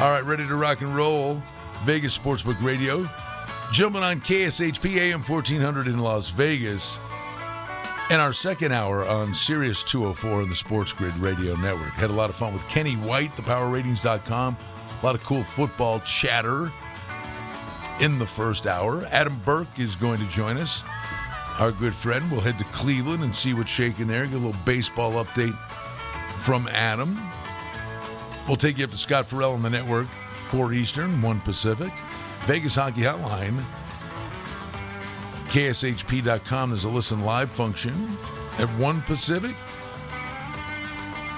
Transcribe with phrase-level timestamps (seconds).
[0.00, 1.42] All right, ready to rock and roll.
[1.84, 3.06] Vegas Sportsbook Radio.
[3.72, 6.98] Jumping on KSHP AM 1400 in Las Vegas.
[8.10, 11.90] And our second hour on Sirius 204 on the Sports Grid Radio Network.
[11.90, 14.56] Had a lot of fun with Kenny White, thepowerratings.com.
[15.00, 16.72] A lot of cool football chatter
[18.00, 19.06] in the first hour.
[19.12, 20.82] Adam Burke is going to join us.
[21.60, 22.28] Our good friend.
[22.28, 24.24] We'll head to Cleveland and see what's shaking there.
[24.24, 25.56] Get a little baseball update
[26.40, 27.22] from Adam.
[28.48, 30.08] We'll take you up to Scott Ferrall on the network,
[30.50, 31.92] 4 Eastern, 1 Pacific.
[32.46, 33.62] Vegas Hockey Hotline,
[35.48, 36.70] KSHP.com.
[36.70, 37.92] There's a listen live function
[38.58, 39.54] at 1 Pacific.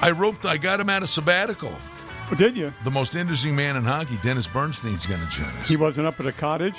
[0.00, 1.74] I roped, I got him out of sabbatical.
[2.30, 2.72] Oh, did you?
[2.84, 5.68] The most interesting man in hockey, Dennis Bernstein's going to join us.
[5.68, 6.78] He wasn't up at a cottage?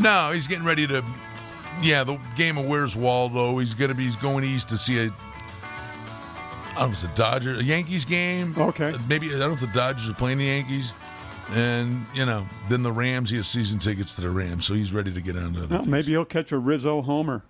[0.00, 1.04] No, he's getting ready to.
[1.80, 3.58] Yeah, the game of Where's Waldo.
[3.58, 5.12] He's going to be he's going east to see a
[6.74, 8.52] I don't know if it's a Dodger, a Yankees game.
[8.58, 8.96] Okay.
[9.08, 10.92] Maybe I don't know if the Dodgers are playing the Yankees.
[11.50, 14.92] And, you know, then the Rams, he has season tickets to the Rams, so he's
[14.92, 17.44] ready to get on to other Well, maybe he'll catch a Rizzo homer.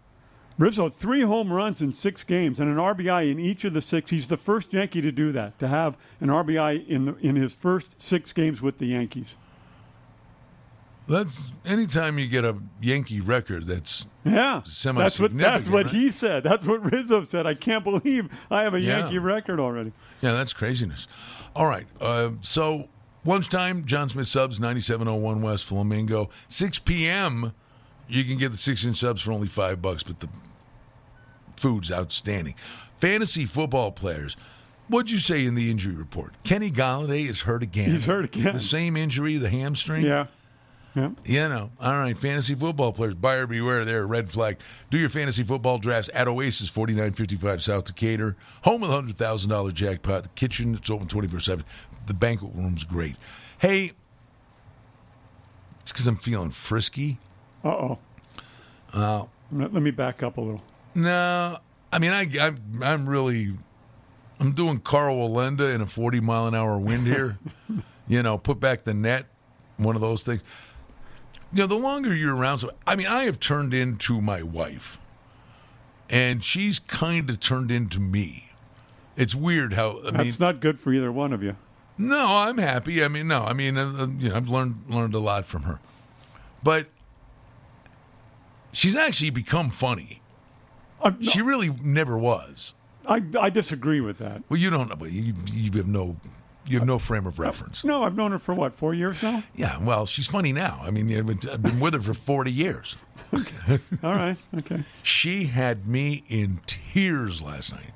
[0.58, 4.10] Rizzo, three home runs in six games and an RBI in each of the six.
[4.10, 7.52] He's the first Yankee to do that, to have an RBI in the, in his
[7.52, 9.36] first six games with the Yankees.
[11.06, 15.94] That's anytime you get a Yankee record that's Yeah, that's what that's what right?
[15.94, 16.42] he said.
[16.44, 17.46] That's what Rizzo said.
[17.46, 19.00] I can't believe I have a Yeah.
[19.00, 19.92] Yankee record already.
[20.22, 21.06] Yeah, that's craziness.
[21.54, 21.86] All right.
[22.00, 22.88] Uh, so
[23.24, 26.30] lunchtime, John Smith subs, 9701 West Flamingo.
[26.48, 27.52] 6 p.m.,
[28.08, 30.28] you can get the six inch subs for only five bucks, but the
[31.56, 32.54] food's outstanding.
[32.98, 34.36] Fantasy football players.
[34.88, 36.34] What'd you say in the injury report?
[36.44, 37.90] Kenny Golladay is hurt again.
[37.90, 38.54] He's hurt again.
[38.54, 40.04] The same injury, the hamstring.
[40.04, 40.26] Yeah,
[40.94, 41.10] yeah.
[41.24, 44.58] You know, all right, fantasy football players, buyer beware there, red flag.
[44.90, 48.36] Do your fantasy football drafts at Oasis, 4955 South Decatur.
[48.62, 50.22] Home of the $100,000 jackpot.
[50.24, 51.64] The kitchen, it's open 24 7.
[52.06, 53.16] The banquet room's great.
[53.58, 53.92] Hey,
[55.82, 57.18] it's because I'm feeling frisky.
[57.64, 57.98] Uh oh.
[58.92, 60.62] Uh, Let me back up a little.
[60.94, 61.58] no,
[61.92, 63.54] I mean, I, I'm, I'm really,
[64.40, 67.38] I'm doing Karl Wallenda in a 40 mile an hour wind here.
[68.08, 69.26] you know, put back the net,
[69.76, 70.42] one of those things.
[71.52, 74.98] You know, the longer you're around, so I mean, I have turned into my wife,
[76.10, 78.50] and she's kind of turned into me.
[79.16, 81.56] It's weird how I mean, That's not good for either one of you.
[81.98, 83.02] No, I'm happy.
[83.04, 85.62] I mean, no, I mean, uh, uh, you know, I've learned learned a lot from
[85.62, 85.80] her,
[86.62, 86.88] but
[88.72, 90.20] she's actually become funny.
[91.02, 92.74] I'm- She really never was.
[93.06, 94.42] I, I disagree with that.
[94.48, 96.16] Well, you don't know, but you you have no
[96.66, 97.84] you have no frame of reference.
[97.84, 99.42] No, I've known her for what, four years now?
[99.54, 100.80] Yeah, well, she's funny now.
[100.82, 102.96] I mean, I've been, I've been with her for forty years.
[103.34, 103.80] Okay.
[104.04, 104.84] All right, okay.
[105.02, 107.90] She had me in tears last night,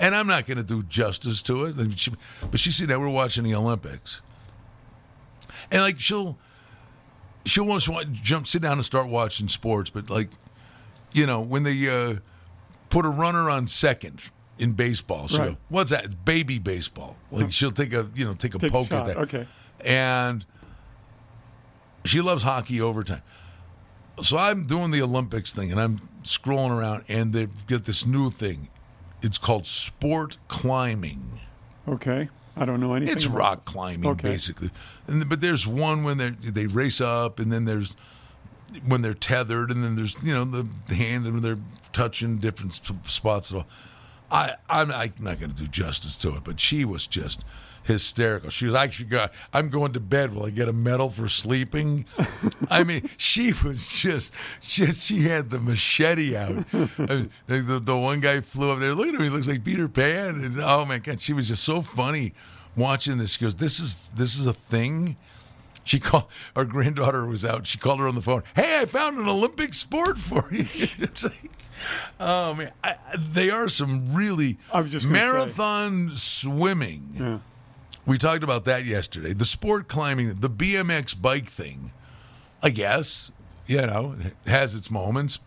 [0.00, 1.76] and I'm not going to do justice to it.
[1.76, 2.12] Mean, she,
[2.50, 4.20] but she said that we're watching the Olympics,
[5.70, 6.36] and like she'll
[7.44, 9.90] she'll want to jump, sit down, and start watching sports.
[9.90, 10.28] But like,
[11.12, 12.16] you know, when they uh,
[12.90, 14.20] put a runner on second
[14.58, 15.56] in baseball, she'll Right.
[15.68, 16.04] "What's that?
[16.06, 19.14] It's baby baseball." Like she'll take a you know take a Take poke shot, at
[19.14, 19.22] that.
[19.24, 19.46] okay.
[19.84, 20.44] and
[22.04, 23.22] she loves hockey overtime.
[24.22, 28.30] So I'm doing the Olympics thing, and I'm scrolling around, and they've got this new
[28.30, 28.68] thing.
[29.22, 31.40] It's called sport climbing.
[31.88, 32.28] Okay.
[32.56, 33.14] I don't know anything.
[33.14, 34.30] It's rock climbing, Okay.
[34.30, 34.70] basically.
[35.06, 37.96] And but there's one when they they race up, and then there's
[38.86, 41.58] when they're tethered, and then there's you know the, hand and they're
[41.92, 43.50] touching different sp- spots.
[43.50, 43.66] And all.
[44.30, 47.44] I I'm, I'm not going to do justice to it, but she was just
[47.88, 48.50] hysterical.
[48.50, 49.32] She was actually got.
[49.52, 50.32] I'm going to bed.
[50.34, 52.04] Will I get a medal for sleeping?
[52.70, 56.64] I mean, she was just just she had the machete out.
[56.98, 58.94] Uh, the, the, the one guy flew up there.
[58.94, 59.22] Look at him.
[59.22, 60.44] He looks like Peter Pan.
[60.44, 62.34] And, oh my god, she was just so funny
[62.76, 63.32] watching this.
[63.32, 65.16] She goes, "This is this is a thing."
[65.84, 66.24] She called
[66.54, 67.66] our granddaughter was out.
[67.66, 68.42] She called her on the phone.
[68.54, 70.66] Hey, I found an Olympic sport for you.
[70.98, 71.50] it's like,
[72.20, 75.24] oh man, I, I- they are some really I was just gonna say.
[75.32, 77.14] marathon swimming.
[77.18, 77.38] Yeah.
[78.08, 79.34] We talked about that yesterday.
[79.34, 81.92] The sport climbing, the BMX bike thing.
[82.62, 83.30] I guess
[83.66, 85.38] you know it has its moments,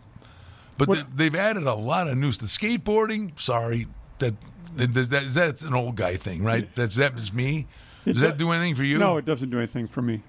[0.77, 2.37] but What- they, they've added a lot of news.
[2.37, 3.87] The skateboarding, sorry,
[4.19, 4.35] that
[4.77, 6.73] that is that an old guy thing, right?
[6.75, 7.67] That's that is me.
[8.05, 8.97] Does that do anything for you?
[8.97, 10.23] No, it doesn't do anything for me.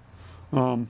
[0.53, 0.89] Um,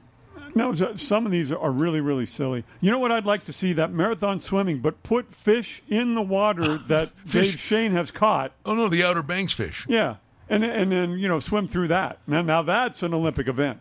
[0.54, 2.64] No, some of these are really, really silly.
[2.80, 3.72] You know what I'd like to see?
[3.72, 8.52] That marathon swimming, but put fish in the water that Dave Shane has caught.
[8.64, 9.86] Oh no, the Outer Banks fish.
[9.88, 10.16] Yeah.
[10.52, 12.18] And, and then, you know, swim through that.
[12.26, 13.80] Now, now that's an Olympic event.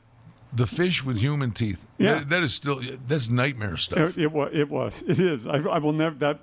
[0.54, 1.86] The fish with human teeth.
[1.98, 2.16] Yeah.
[2.20, 4.18] That- that is still that's nightmare stuff.
[4.18, 4.52] It, it was.
[4.54, 5.04] It was.
[5.08, 5.46] It is.
[5.48, 6.40] I, I will never that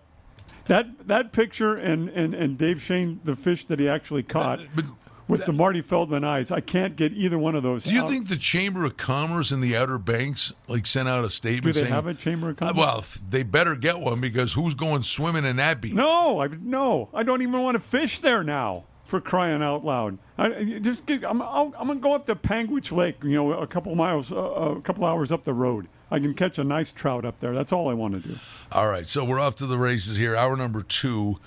[0.67, 4.85] that that picture and, and and Dave Shane, the fish that he actually caught But
[5.29, 6.51] with the Marty Feldman eyes.
[6.51, 7.85] I can't get either one of those.
[7.85, 8.09] do you out.
[8.09, 11.65] think the Chamber of Commerce in the Outer Banks like sent out a statement?
[11.65, 12.77] Do they saying, have a chamber of Uh, commerce?
[12.77, 17.09] "Well, they better get one because who's going swimming in that beach?" no, I no.
[17.15, 18.85] I don't even want to fish there now.
[19.09, 20.19] For crying out loud!
[20.37, 23.17] I, just get, I'm I'll, I'm gonna go up to Panguitch Lake.
[23.25, 25.89] You know, a couple miles, uh, a couple hours up the road.
[26.11, 27.55] I can catch a nice trout up there.
[27.55, 28.37] That's all I want to do.
[28.71, 30.37] All right, so we're off to the races here.
[30.37, 31.39] Hour number two.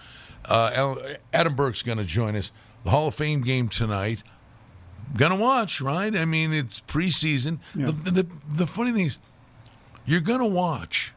[0.44, 0.96] Uh,
[1.32, 2.52] Adam Burke's going to join us.
[2.84, 4.24] The Hall of Fame game tonight.
[5.16, 6.16] Gonna watch, right?
[6.16, 7.60] I mean, it's preseason.
[7.76, 7.92] Yeah.
[7.92, 9.20] The, the the funny thing is,
[10.08, 11.14] you're gonna watch,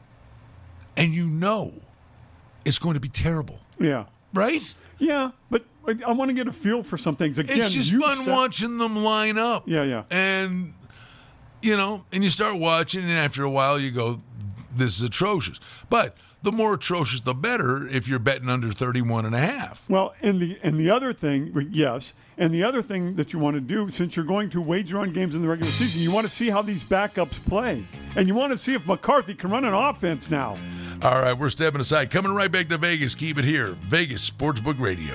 [0.94, 1.72] and you know,
[2.66, 4.04] it's going to be terrible, Yeah.
[4.34, 4.74] right?
[4.98, 7.38] Yeah, but I, I want to get a feel for some things.
[7.38, 9.68] Again, It's just fun said- watching them line up.
[9.68, 10.04] Yeah, yeah.
[10.10, 10.74] And
[11.62, 14.20] you know, and you start watching, and after a while, you go,
[14.76, 17.86] "This is atrocious." But the more atrocious, the better.
[17.88, 19.88] If you're betting under 31 and a half.
[19.88, 23.54] Well, and the and the other thing, yes, and the other thing that you want
[23.54, 26.26] to do, since you're going to wager on games in the regular season, you want
[26.26, 29.64] to see how these backups play, and you want to see if McCarthy can run
[29.64, 30.58] an offense now.
[31.00, 32.10] All right, we're stepping aside.
[32.10, 33.14] Coming right back to Vegas.
[33.14, 33.76] Keep it here.
[33.88, 35.14] Vegas Sportsbook Radio.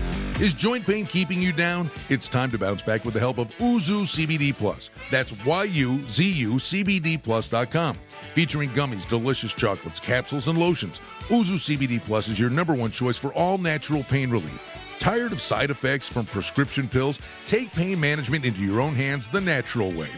[0.41, 1.91] Is joint pain keeping you down?
[2.09, 4.89] It's time to bounce back with the help of Yuzu CBD Plus.
[5.11, 7.95] That's Y-U-Z-U CBD Plus.com.
[8.33, 10.99] Featuring gummies, delicious chocolates, capsules, and lotions.
[11.27, 14.67] Yuzu CBD Plus is your number one choice for all natural pain relief.
[14.97, 17.19] Tired of side effects from prescription pills?
[17.45, 20.09] Take pain management into your own hands the natural way.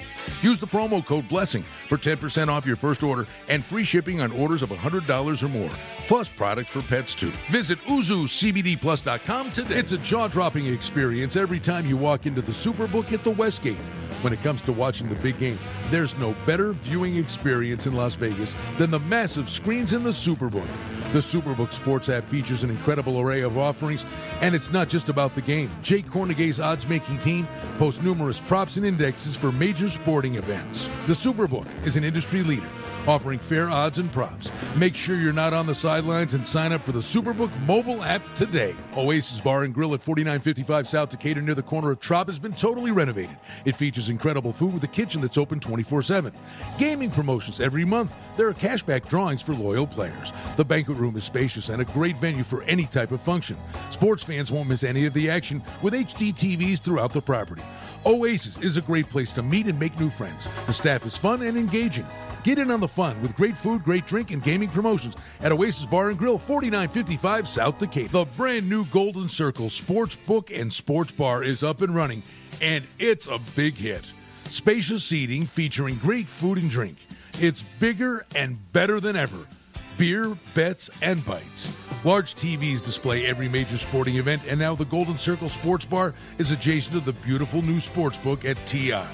[0.42, 4.32] Use the promo code BLESSING for 10% off your first order and free shipping on
[4.32, 5.72] orders of $100 or more,
[6.08, 7.32] plus products for pets too.
[7.50, 9.76] Visit YuzuCBDPlus.com today.
[9.76, 13.78] It's a jaw dropping experience every time you walk into the Superbook at the Westgate.
[14.22, 15.60] When it comes to watching the big game,
[15.90, 20.68] there's no better viewing experience in Las Vegas than the massive screens in the Superbook.
[21.12, 24.06] The Superbook Sports app features an incredible array of offerings,
[24.42, 25.70] and it's not just about the game.
[25.82, 27.48] Jay Kornegay's odds making team
[27.78, 30.86] posts numerous props and indexes for major sporting events.
[31.08, 32.70] The Superbook is an industry leader
[33.08, 34.52] offering fair odds and props.
[34.76, 38.22] Make sure you're not on the sidelines and sign up for the Superbook mobile app
[38.36, 38.76] today.
[38.96, 42.54] Oasis Bar and Grill at 4955 South Decatur near the corner of Trop has been
[42.54, 43.36] totally renovated.
[43.66, 46.32] It features incredible food with a kitchen that's open 24-7.
[46.78, 48.14] Gaming promotions every month.
[48.38, 50.32] There are cashback drawings for loyal players.
[50.56, 53.58] The banquet room is spacious and a great venue for any type of function.
[53.90, 57.64] Sports fans won't miss any of the action with HD TVs throughout the property.
[58.06, 60.48] Oasis is a great place to meet and make new friends.
[60.66, 62.06] The staff is fun and engaging.
[62.44, 65.86] Get in on the fun with great food, great drink, and gaming promotions at Oasis
[65.86, 68.10] Bar and Grill, 4955 South Decatur.
[68.10, 72.24] The brand new Golden Circle Sports Book and Sports Bar is up and running,
[72.62, 74.04] and it's a big hit.
[74.50, 76.98] Spacious seating featuring great food and drink.
[77.40, 79.48] It's bigger and better than ever.
[79.98, 81.78] Beer, bets, and bites.
[82.04, 86.52] Large TVs display every major sporting event, and now the Golden Circle Sports Bar is
[86.52, 89.06] adjacent to the beautiful new sports book at TI.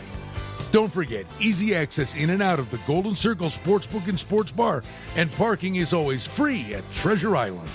[0.72, 4.84] Don't forget, easy access in and out of the Golden Circle Sportsbook and Sports Bar,
[5.16, 7.70] and parking is always free at Treasure Island.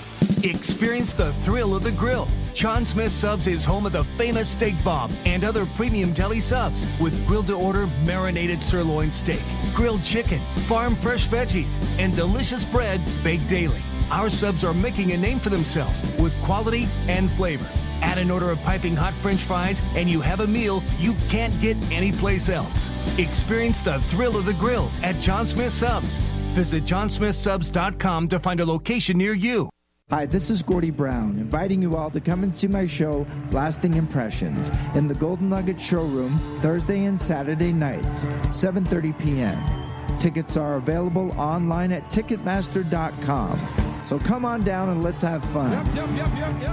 [0.44, 2.28] Experience the thrill of the grill.
[2.52, 6.86] John Smith Subs is home of the famous steak bomb and other premium deli subs
[7.00, 9.42] with grilled to order marinated sirloin steak,
[9.74, 13.80] grilled chicken, farm fresh veggies, and delicious bread baked daily.
[14.10, 17.66] Our subs are making a name for themselves with quality and flavor.
[18.02, 21.58] Add an order of piping hot french fries, and you have a meal you can't
[21.62, 22.90] get anyplace else.
[23.16, 26.18] Experience the thrill of the grill at John Smith Subs.
[26.52, 29.70] Visit johnsmithsubs.com to find a location near you.
[30.10, 33.94] Hi, this is Gordie Brown, inviting you all to come and see my show, Lasting
[33.94, 40.20] Impressions, in the Golden Nugget Showroom Thursday and Saturday nights, 7:30 p.m.
[40.20, 43.58] Tickets are available online at Ticketmaster.com.
[44.06, 45.72] So So come on down and let's have fun.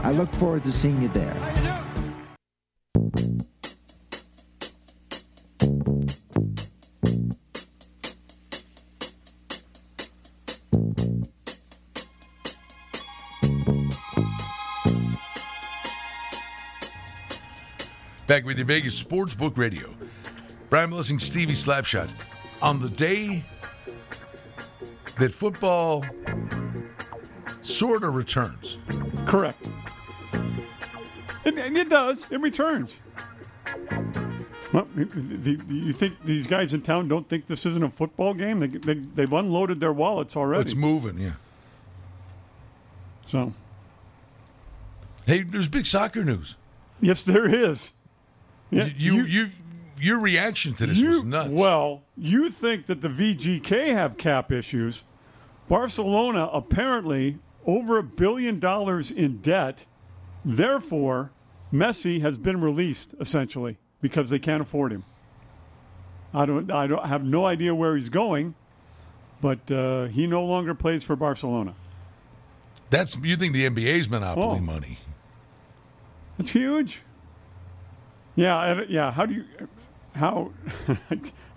[0.04, 1.34] I look forward to seeing you there.
[18.32, 19.94] Back with your Vegas Sportsbook Radio.
[20.70, 22.10] Brian Blessing, Stevie Slapshot.
[22.62, 23.44] On the day
[25.20, 26.06] that football
[27.62, 28.78] sort of returns,
[29.26, 29.68] Correct.
[31.44, 32.26] And, and it does.
[32.32, 32.96] It returns.
[34.72, 38.60] Well, you think these guys in town don't think this isn't a football game?
[38.60, 40.62] They, they, they've unloaded their wallets already.
[40.62, 41.34] it's moving, yeah.
[43.28, 43.52] so,
[45.26, 46.56] Hey, there's big soccer news.
[47.02, 47.92] yes, there is.
[48.72, 49.50] Yeah, you, you,
[50.00, 51.50] your reaction to this was nuts.
[51.52, 55.04] Well, you think that the VGK have cap issues.
[55.68, 59.86] Barcelona apparently over a billion dollars in debt.
[60.44, 61.32] Therefore,
[61.72, 65.04] Messi has been released essentially because they can't afford him.
[66.34, 66.72] I don't.
[66.72, 68.56] I don't I have no idea where he's going,
[69.42, 71.76] but uh, he no longer plays for Barcelona.
[72.90, 74.60] That's you think the NBA's monopoly Oh.
[74.60, 75.00] money?
[76.38, 77.04] That's huge.
[78.36, 79.12] Yeah, yeah.
[79.12, 79.46] How do you?
[80.16, 80.52] How?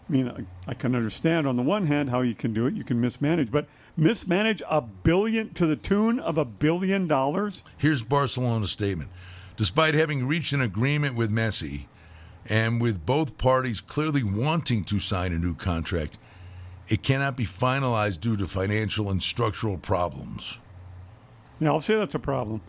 [0.08, 2.74] I mean, I, can understand on the one hand how you can do it.
[2.74, 3.66] You can mismanage, but
[3.96, 7.62] mismanage a billion to the tune of a billion dollars.
[7.78, 9.10] Here's Barcelona's statement.
[9.56, 11.86] Despite having reached an agreement with Messi
[12.46, 16.18] and with both parties clearly wanting to sign a new contract,
[16.88, 20.58] it cannot be finalized due to financial and structural problems.
[21.60, 22.60] Yeah, I'll say that's a problem.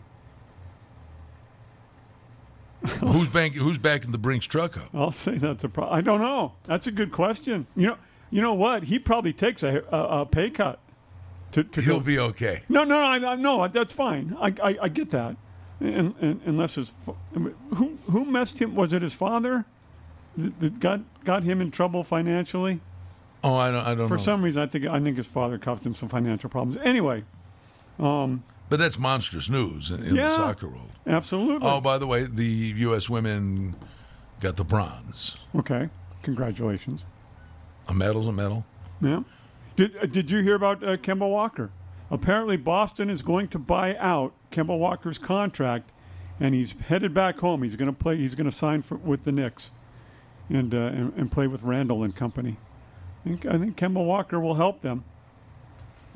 [3.00, 4.90] who's bank who's backing the Brinks truck up?
[4.94, 5.96] I'll say that's a problem.
[5.96, 6.54] I don't know.
[6.64, 7.66] That's a good question.
[7.74, 7.98] You know,
[8.30, 8.84] you know what?
[8.84, 10.78] He probably takes a, a, a pay cut.
[11.52, 12.62] To, to He'll go- be okay.
[12.68, 13.66] No, no, I, I, no.
[13.68, 14.36] That's fine.
[14.38, 15.36] I, I, I get that.
[15.80, 16.92] And, and, unless his
[17.34, 18.74] who who messed him?
[18.74, 19.64] Was it his father
[20.36, 22.80] that, got got him in trouble financially?
[23.44, 24.22] Oh, I don't I don't For know.
[24.22, 26.78] some reason, I think I think his father caused him some financial problems.
[26.82, 27.24] Anyway,
[27.98, 30.28] um, but that's monstrous news in, in Yeah.
[30.28, 30.90] the soccer world.
[31.06, 31.66] absolutely.
[31.68, 33.08] Oh, by the way, the U.S.
[33.08, 33.76] women
[34.40, 35.36] got the bronze.
[35.58, 35.88] okay,
[36.22, 37.04] congratulations.
[37.88, 38.64] A medal's a medal.
[39.00, 39.22] Yeah.
[39.76, 41.70] Did uh, Did you hear about uh, Kemba Walker?
[42.10, 45.90] Apparently, Boston is going to buy out Kemba Walker's contract,
[46.40, 47.62] and he's headed back home.
[47.62, 48.16] He's going to play.
[48.16, 49.70] He's going to sign for, with the Knicks,
[50.48, 52.56] and, uh, and and play with Randle and company.
[53.24, 55.04] I think I think Kemba Walker will help them.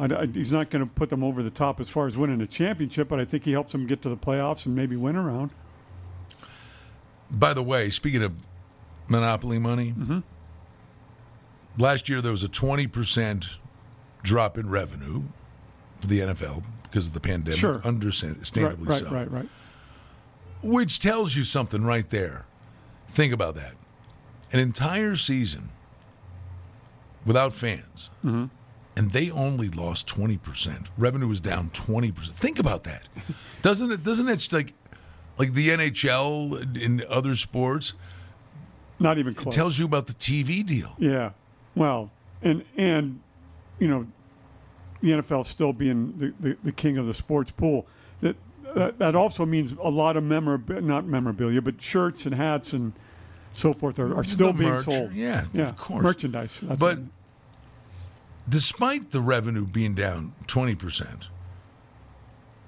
[0.00, 2.40] I, I- he's not going to put them over the top as far as winning
[2.40, 5.14] a championship, but I think he helps them get to the playoffs and maybe win
[5.16, 5.50] around.
[7.30, 8.34] By the way, speaking of
[9.08, 10.18] monopoly money, Mm-hmm.
[11.78, 13.46] last year there was a 20%
[14.22, 15.22] drop in revenue
[16.00, 17.58] for the NFL because of the pandemic.
[17.60, 17.80] Sure.
[17.84, 19.10] Understandably right, so.
[19.10, 19.48] right, right.
[20.62, 22.46] Which tells you something right there.
[23.08, 23.74] Think about that.
[24.52, 25.70] An entire season
[27.24, 28.46] without fans, Mm-hmm.
[29.00, 30.88] And they only lost 20%.
[30.98, 32.32] Revenue was down 20%.
[32.32, 33.04] Think about that.
[33.62, 34.74] Doesn't it, doesn't it like,
[35.38, 37.94] like the NHL in other sports?
[38.98, 40.94] Not even It tells you about the TV deal.
[40.98, 41.30] Yeah.
[41.74, 42.10] Well,
[42.42, 43.20] and and
[43.78, 44.06] you know,
[45.02, 47.86] the NFL still being the, the, the king of the sports pool.
[48.22, 48.36] That
[48.74, 52.94] that, that also means a lot of memorabilia, not memorabilia, but shirts and hats and
[53.52, 55.12] so forth are, are still being merch, sold.
[55.12, 56.02] yeah, yeah, of course.
[56.02, 56.58] merchandise.
[56.62, 56.98] That's But
[58.50, 61.28] despite the revenue being down 20%,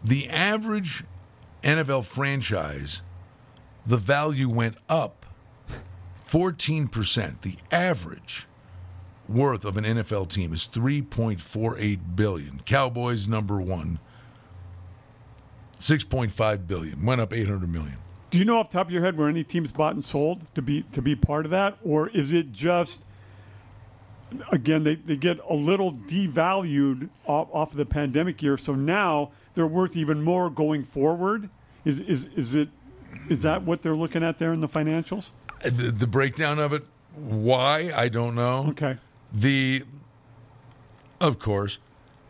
[0.02, 1.04] the average
[1.62, 3.02] NFL franchise,
[3.86, 5.26] the value went up
[6.26, 7.42] 14%.
[7.42, 8.46] The average
[9.28, 12.62] worth of an NFL team is 3.48 billion.
[12.64, 13.98] Cowboys number 1
[15.78, 17.04] 6.5 billion.
[17.04, 17.96] Went up 800 million.
[18.30, 20.62] do you know off top of your head where any teams bought and sold to
[20.62, 23.02] be to be part of that, or is it just
[24.50, 29.30] again they, they get a little devalued off, off of the pandemic year, so now
[29.54, 31.48] they're worth even more going forward?
[31.84, 32.68] Is is is it
[33.28, 35.30] is that what they're looking at there in the financials?
[35.64, 36.84] Uh, The, the breakdown of it,
[37.14, 38.66] why, I don't know.
[38.70, 38.96] Okay.
[39.32, 39.82] The,
[41.20, 41.78] of course,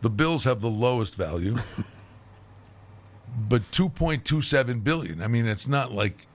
[0.01, 1.57] the Bills have the lowest value,
[3.49, 5.23] but two point two seven billion.
[5.23, 6.27] I mean, it's not like,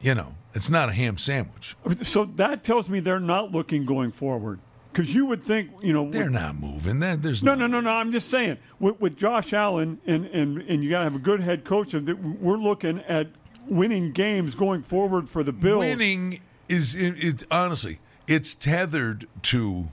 [0.00, 1.76] you know, it's not a ham sandwich.
[2.02, 4.60] So that tells me they're not looking going forward.
[4.96, 7.00] Because you would think, you know, They're with- not moving.
[7.00, 7.90] That there's no, no, no, no.
[7.90, 11.18] I'm just saying, with, with Josh Allen and and and you got to have a
[11.18, 11.92] good head coach.
[11.92, 13.28] We're looking at
[13.66, 15.80] winning games going forward for the Bills.
[15.80, 19.88] Winning is it, it's honestly it's tethered to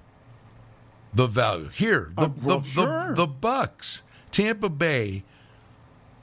[1.13, 1.67] the value.
[1.67, 3.07] Here, the Uh, well, the, sure.
[3.09, 5.23] the the Bucks Tampa Bay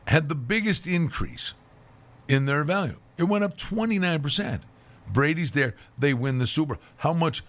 [0.06, 1.52] had the biggest increase
[2.28, 2.98] in their value.
[3.18, 4.60] It went up 29%.
[5.12, 5.74] Brady's there.
[5.98, 6.78] They win the Super.
[6.96, 7.44] How much?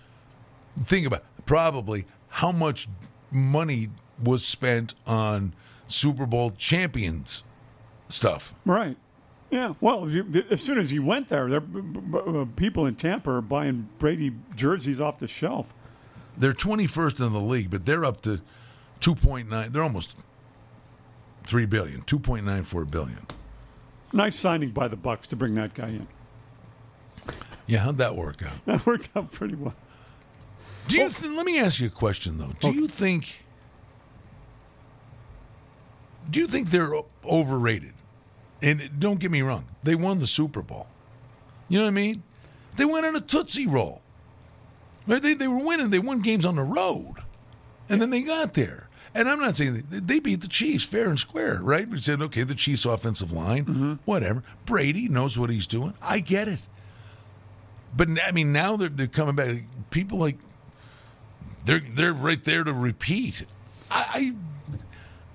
[0.83, 2.87] Think about it, probably how much
[3.31, 3.89] money
[4.21, 5.53] was spent on
[5.87, 7.43] Super Bowl champions
[8.09, 8.53] stuff.
[8.65, 8.97] Right.
[9.49, 9.73] Yeah.
[9.81, 11.63] Well, you, as soon as you went there, there
[12.15, 15.73] uh, people in Tampa are buying Brady jerseys off the shelf.
[16.37, 18.39] They're 21st in the league, but they're up to
[19.01, 19.73] 2.9.
[19.73, 20.15] They're almost
[21.45, 23.27] 3 billion, 2.94 billion.
[24.13, 26.07] Nice signing by the Bucks to bring that guy in.
[27.67, 28.53] Yeah, how'd that work out?
[28.65, 29.75] That worked out pretty well.
[30.87, 31.09] Do you oh.
[31.09, 32.51] th- let me ask you a question though.
[32.59, 32.71] Do oh.
[32.71, 33.41] you think
[36.29, 36.93] Do you think they're
[37.25, 37.93] overrated?
[38.61, 40.87] And don't get me wrong, they won the Super Bowl.
[41.67, 42.23] You know what I mean?
[42.77, 44.01] They went on a tootsie roll.
[45.07, 45.21] Right?
[45.21, 45.89] They they were winning.
[45.89, 47.15] They won games on the road,
[47.89, 48.87] and then they got there.
[49.13, 51.87] And I'm not saying they, they beat the Chiefs fair and square, right?
[51.87, 53.93] We said, okay, the Chiefs' offensive line, mm-hmm.
[54.05, 54.43] whatever.
[54.65, 55.95] Brady knows what he's doing.
[56.01, 56.61] I get it.
[57.95, 59.63] But I mean, now they're they're coming back.
[59.89, 60.37] People like
[61.65, 63.43] they're they're right there to repeat.
[63.89, 64.33] I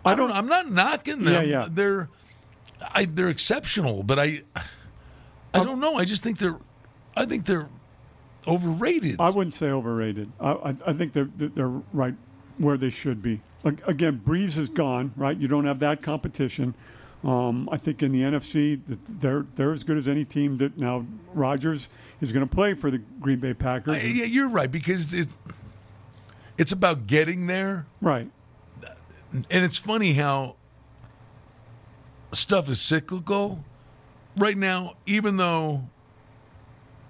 [0.04, 0.30] I, I don't.
[0.33, 1.35] I'm not knocking them.
[1.35, 1.68] Yeah, yeah.
[1.71, 2.09] They're
[2.80, 4.42] I they're exceptional, but I
[5.54, 5.97] I don't know.
[5.97, 6.59] I just think they're
[7.16, 7.68] I think they're
[8.47, 9.16] overrated.
[9.21, 10.30] I wouldn't say overrated.
[10.40, 12.14] I, I, I think they're they're right
[12.59, 13.40] where they should be.
[13.64, 15.37] Like, again, Brees is gone, right?
[15.37, 16.75] You don't have that competition.
[17.25, 20.59] Um, I think in the NFC, they're they're as good as any team.
[20.59, 21.04] That now
[21.35, 21.88] Rodgers
[22.21, 24.02] is going to play for the Green Bay Packers.
[24.02, 25.28] I- yeah, you're right because it,
[26.59, 28.31] it's about getting there, right.
[29.33, 30.57] and it's funny how
[32.33, 33.65] stuff is cyclical.
[34.37, 35.89] Right now, even though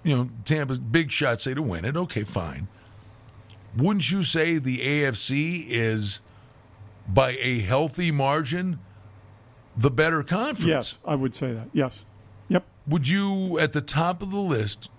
[0.03, 2.67] you know Tampa's big shots say to win it, okay, fine.
[3.75, 6.19] Wouldn't you say the AFC is
[7.07, 8.79] by a healthy margin
[9.75, 10.65] the better conference?
[10.65, 11.67] Yes, I would say that.
[11.73, 12.05] Yes.
[12.49, 12.65] Yep.
[12.87, 14.89] Would you at the top of the list?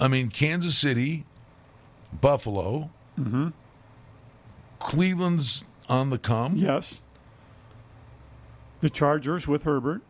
[0.00, 1.24] I mean, Kansas City,
[2.20, 3.48] Buffalo, Mm-hmm.
[4.78, 6.56] Cleveland's on the come.
[6.56, 7.00] Yes.
[8.80, 10.02] The Chargers with Herbert.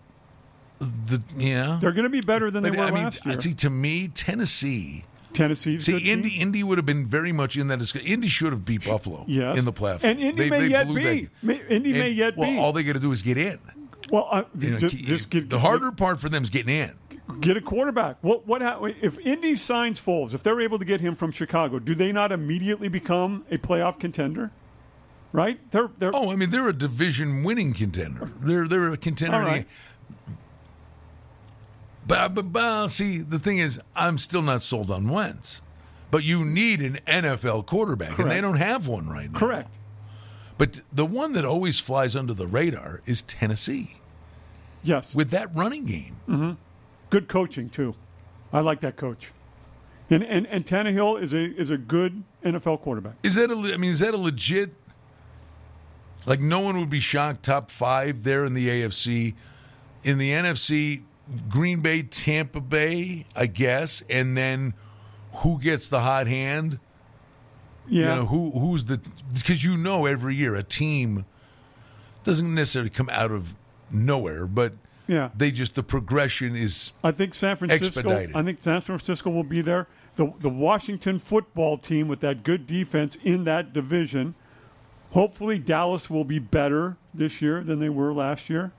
[0.78, 1.78] The, yeah.
[1.80, 3.40] They're going to be better than they were I mean, last year.
[3.40, 5.04] see, to me, Tennessee.
[5.32, 5.78] Tennessee.
[5.80, 6.08] See, good team.
[6.18, 8.06] Indy, Indy would have been very much in that discussion.
[8.08, 9.56] Indy should have beat Buffalo Yes.
[9.58, 10.02] in the playoffs.
[10.04, 11.28] And Indy They- may they yet be.
[11.42, 12.58] May- Indy may yet well, be.
[12.58, 13.58] all they got to do is get in.
[14.10, 16.92] Well, uh, You know, just, just get, the harder part for them is getting in.
[17.40, 18.16] Get a quarterback.
[18.22, 20.34] What what hap- if Indy signs Foles?
[20.34, 23.98] If they're able to get him from Chicago, do they not immediately become a playoff
[23.98, 24.50] contender?
[25.32, 25.58] Right?
[25.70, 28.30] They're they're Oh, I mean, they're a division winning contender.
[28.40, 29.36] They're they're a contender.
[29.36, 29.66] All right.
[32.06, 35.60] But, uh, but, but uh, see, the thing is, I'm still not sold on Wentz.
[36.12, 39.38] But you need an NFL quarterback, and they don't have one right now.
[39.38, 39.74] correct.
[40.56, 43.96] But the one that always flies under the radar is Tennessee
[44.84, 46.16] Yes, with that running game.
[46.28, 46.52] Mm-hmm.
[47.10, 47.94] Good coaching too.
[48.52, 49.32] I like that coach.
[50.08, 53.14] And and and Tannehill is a is a good NFL quarterback.
[53.22, 53.54] Is that a?
[53.54, 54.72] I mean, is that a legit?
[56.26, 57.44] Like, no one would be shocked.
[57.44, 59.34] Top five there in the AFC,
[60.02, 61.02] in the NFC,
[61.48, 64.74] Green Bay, Tampa Bay, I guess, and then
[65.36, 66.78] who gets the hot hand?
[67.88, 68.00] Yeah.
[68.00, 69.00] You know who who's the
[69.34, 71.24] because you know every year a team
[72.24, 73.54] doesn't necessarily come out of
[73.90, 74.72] nowhere, but
[75.08, 75.30] Yeah.
[75.36, 77.86] they just the progression is I think San Francisco.
[77.86, 78.34] Expedited.
[78.34, 79.86] I think San Francisco will be there.
[80.16, 84.34] The the Washington football team with that good defense in that division.
[85.12, 88.72] Hopefully, Dallas will be better this year than they were last year.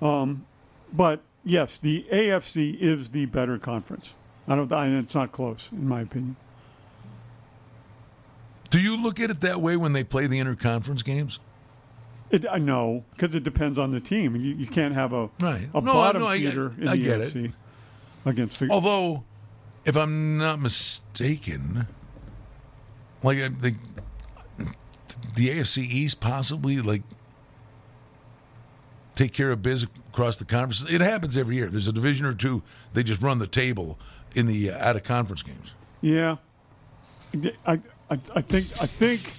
[0.00, 0.46] Um,
[0.92, 4.14] but yes, the AFC is the better conference.
[4.46, 4.72] I don't.
[4.72, 6.36] I, it's not close, in my opinion.
[8.70, 11.40] Do you look at it that way when they play the interconference games?
[12.30, 14.36] It, I know because it depends on the team.
[14.36, 15.68] You, you can't have a Right.
[15.74, 17.34] a No, bottom no, I get- feeder in I the get it.
[17.34, 17.52] AFC
[18.26, 18.68] against the.
[18.70, 19.24] Although,
[19.84, 21.86] if I'm not mistaken,
[23.22, 23.78] like I think
[25.36, 27.02] the AFC East possibly like
[29.14, 30.84] take care of biz across the conference.
[30.88, 31.68] It happens every year.
[31.68, 32.62] There's a division or two.
[32.92, 33.98] They just run the table
[34.34, 35.72] in the uh, out of conference games.
[36.00, 36.36] Yeah,
[37.66, 39.32] I, I, I think I think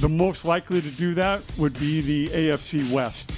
[0.00, 3.32] the most likely to do that would be the AFC West.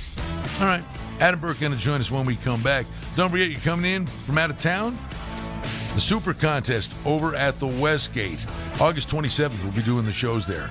[0.60, 0.84] All right.
[1.20, 2.86] Adam Burke going to join us when we come back.
[3.16, 4.98] Don't forget, you're coming in from out of town.
[5.94, 8.44] The Super Contest over at the Westgate.
[8.80, 10.70] August 27th, we'll be doing the shows there.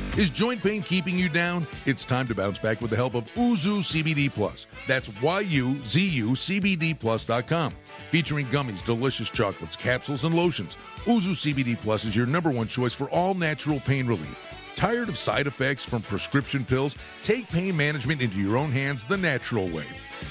[0.17, 1.65] Is joint pain keeping you down?
[1.85, 4.67] It's time to bounce back with the help of Yuzu CBD Plus.
[4.85, 7.73] That's Y-U-Z-U CBD Plus.com.
[8.09, 10.75] Featuring gummies, delicious chocolates, capsules, and lotions.
[11.05, 14.37] Yuzu CBD Plus is your number one choice for all natural pain relief.
[14.75, 16.97] Tired of side effects from prescription pills?
[17.23, 19.87] Take pain management into your own hands the natural way.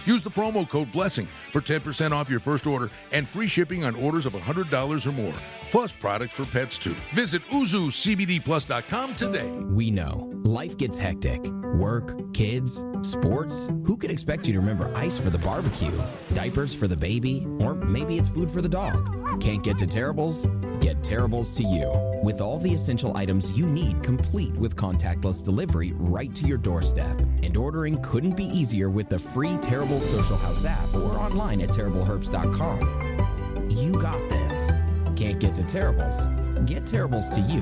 [0.06, 3.94] Use the promo code BLESSING for 10% off your first order and free shipping on
[3.94, 5.34] orders of $100 or more,
[5.70, 6.94] plus products for pets too.
[7.14, 9.50] Visit YuzuCBDPlus.com today.
[9.50, 11.40] We know life gets hectic.
[11.74, 13.68] Work, kids, sports.
[13.86, 15.92] Who could expect you to remember ice for the barbecue,
[16.34, 19.40] diapers for the baby, or maybe it's food for the dog?
[19.40, 20.46] Can't get to Terribles?
[20.80, 21.92] Get Terribles to you.
[22.22, 27.20] With all the essential items you need complete with contactless delivery right to your doorstep.
[27.42, 31.68] And ordering couldn't be easier with the free Terrible Social House app or online at
[31.68, 33.70] terribleherbst.com.
[33.70, 34.70] You got this.
[35.16, 36.28] Can't get to Terribles?
[36.64, 37.60] Get Terribles to you.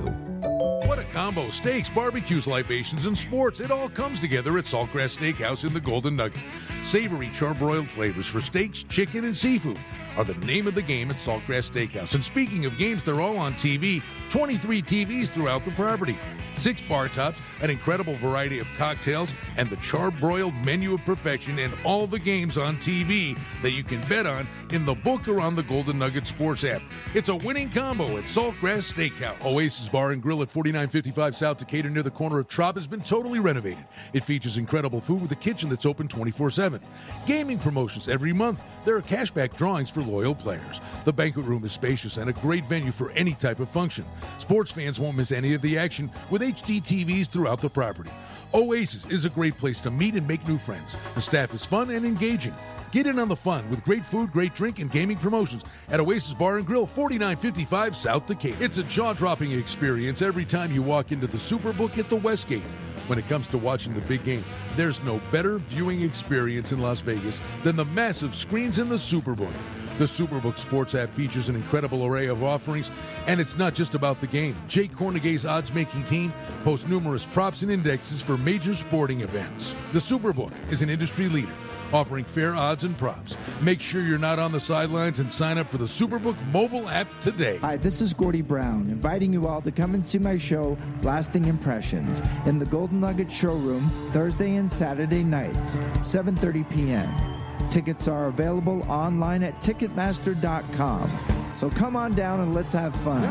[0.87, 1.49] What a combo!
[1.49, 3.59] Steaks, barbecues, libations, and sports.
[3.59, 6.41] It all comes together at Saltgrass Steakhouse in the Golden Nugget.
[6.85, 9.77] Savory charbroiled flavors for steaks, chicken, and seafood
[10.19, 12.15] are the name of the game at Saltgrass Steakhouse.
[12.15, 16.17] And speaking of games, they're all on TV 23 TVs throughout the property.
[16.59, 21.73] Six bar tops, an incredible variety of cocktails, and the charbroiled menu of perfection, and
[21.85, 25.55] all the games on TV that you can bet on in the book or on
[25.55, 26.83] the Golden Nugget Sports app.
[27.15, 29.45] It's a winning combo at Saltgrass Steakhouse.
[29.45, 33.03] Oasis Bar and Grill at 4955 South Decatur near the corner of Trop has been
[33.03, 33.85] totally renovated.
[34.13, 36.81] It features incredible food with a kitchen that's open 24 7.
[37.25, 38.61] Gaming promotions every month.
[38.85, 40.81] There are cashback drawings for loyal players.
[41.05, 44.05] The banquet room is spacious and a great venue for any type of function.
[44.39, 48.11] Sports fans won't miss any of the action with HD TVs throughout the property.
[48.55, 50.97] Oasis is a great place to meet and make new friends.
[51.15, 52.55] The staff is fun and engaging.
[52.91, 56.33] Get in on the fun with great food, great drink, and gaming promotions at Oasis
[56.33, 58.65] Bar and Grill, 4955 South Decatur.
[58.65, 62.63] It's a jaw dropping experience every time you walk into the Superbook at the Westgate.
[63.07, 67.01] When it comes to watching the big game, there's no better viewing experience in Las
[67.01, 69.53] Vegas than the massive screens in the Superbook.
[69.99, 72.91] The Superbook Sports app features an incredible array of offerings,
[73.27, 74.57] and it's not just about the game.
[74.67, 76.33] Jay Kornegay's odds making team
[76.65, 79.75] posts numerous props and indexes for major sporting events.
[79.93, 81.53] The Superbook is an industry leader
[81.93, 83.37] offering fair odds and props.
[83.61, 87.09] Make sure you're not on the sidelines and sign up for the Superbook mobile app
[87.21, 87.59] today.
[87.59, 91.47] Hi, this is Gordie Brown, inviting you all to come and see my show, Lasting
[91.47, 97.71] Impressions, in the Golden Nugget Showroom Thursday and Saturday nights, 7:30 p.m.
[97.71, 101.11] Tickets are available online at Ticketmaster.com.
[101.59, 103.25] So come on down and let's have fun.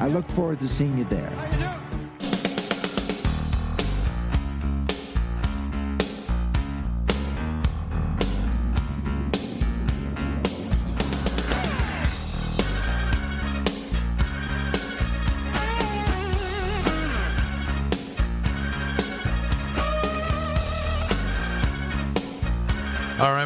[0.00, 1.30] I look forward to seeing you there.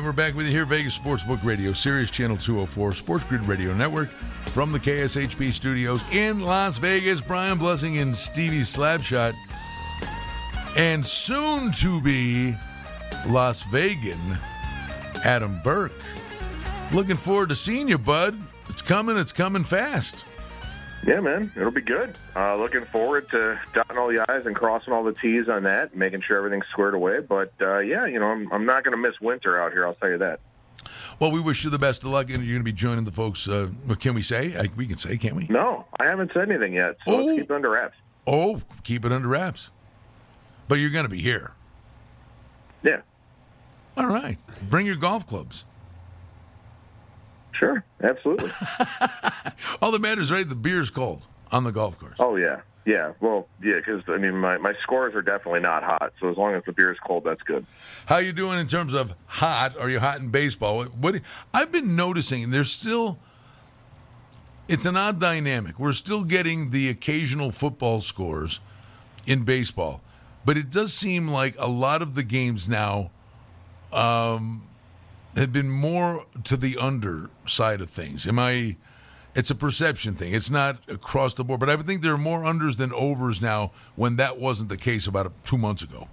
[0.05, 4.09] We're back with you here, Vegas Sportsbook Radio, Sirius Channel 204, Sports Grid Radio Network,
[4.51, 7.21] from the KSHP studios in Las Vegas.
[7.21, 9.35] Brian Blessing and Stevie Slapshot,
[10.77, 12.55] and soon to be
[13.27, 14.39] Las Vegan,
[15.25, 15.93] Adam Burke.
[16.93, 18.39] Looking forward to seeing you, bud.
[18.69, 20.25] It's coming, it's coming fast.
[21.07, 22.17] Yeah, man, it'll be good.
[22.35, 25.95] Uh, looking forward to dotting all the I's and crossing all the T's on that,
[25.95, 27.21] making sure everything's squared away.
[27.21, 29.87] But uh, yeah, you know, I'm, I'm not going to miss winter out here.
[29.87, 30.41] I'll tell you that.
[31.21, 33.13] Well, we wish you the best of luck, and you're going to be joining the
[33.13, 33.47] folks.
[33.47, 33.69] Uh,
[34.01, 34.57] can we say?
[34.57, 35.47] I, we can say, can't we?
[35.49, 37.37] No, I haven't said anything yet, so Oh.
[37.37, 37.97] keep it under wraps.
[38.27, 39.71] Oh, keep it under wraps.
[40.69, 41.53] But you're going to be here.
[42.83, 43.01] Yeah,
[43.97, 44.39] All right.
[44.69, 45.65] Bring your golf clubs.
[47.59, 48.51] Sure, absolutely.
[49.83, 50.49] All that matters, right?
[50.49, 52.17] The beer's cold on the golf course.
[52.19, 53.13] oh yeah, yeah.
[53.21, 56.13] Well, yeah, because I mean, my my scores are definitely not hot.
[56.21, 57.67] So as long as the beer is cold, that's good.
[58.07, 59.77] How you doing in terms of hot?
[59.79, 60.77] Are you hot in baseball?
[60.77, 61.15] What, what
[61.53, 63.19] I've been noticing, there's still
[64.69, 65.79] it's an odd dynamic.
[65.79, 68.61] We're still getting the occasional football scores
[69.27, 70.01] in baseball,
[70.45, 73.11] but it does seem like a lot of the games now
[73.93, 74.67] um,
[75.37, 78.27] have been more to the under side of things.
[78.27, 78.77] Am I
[79.35, 80.33] It's a perception thing.
[80.33, 81.59] It's not across the board.
[81.61, 84.77] But I would think there are more unders than overs now when that wasn't the
[84.77, 86.07] case about two months ago.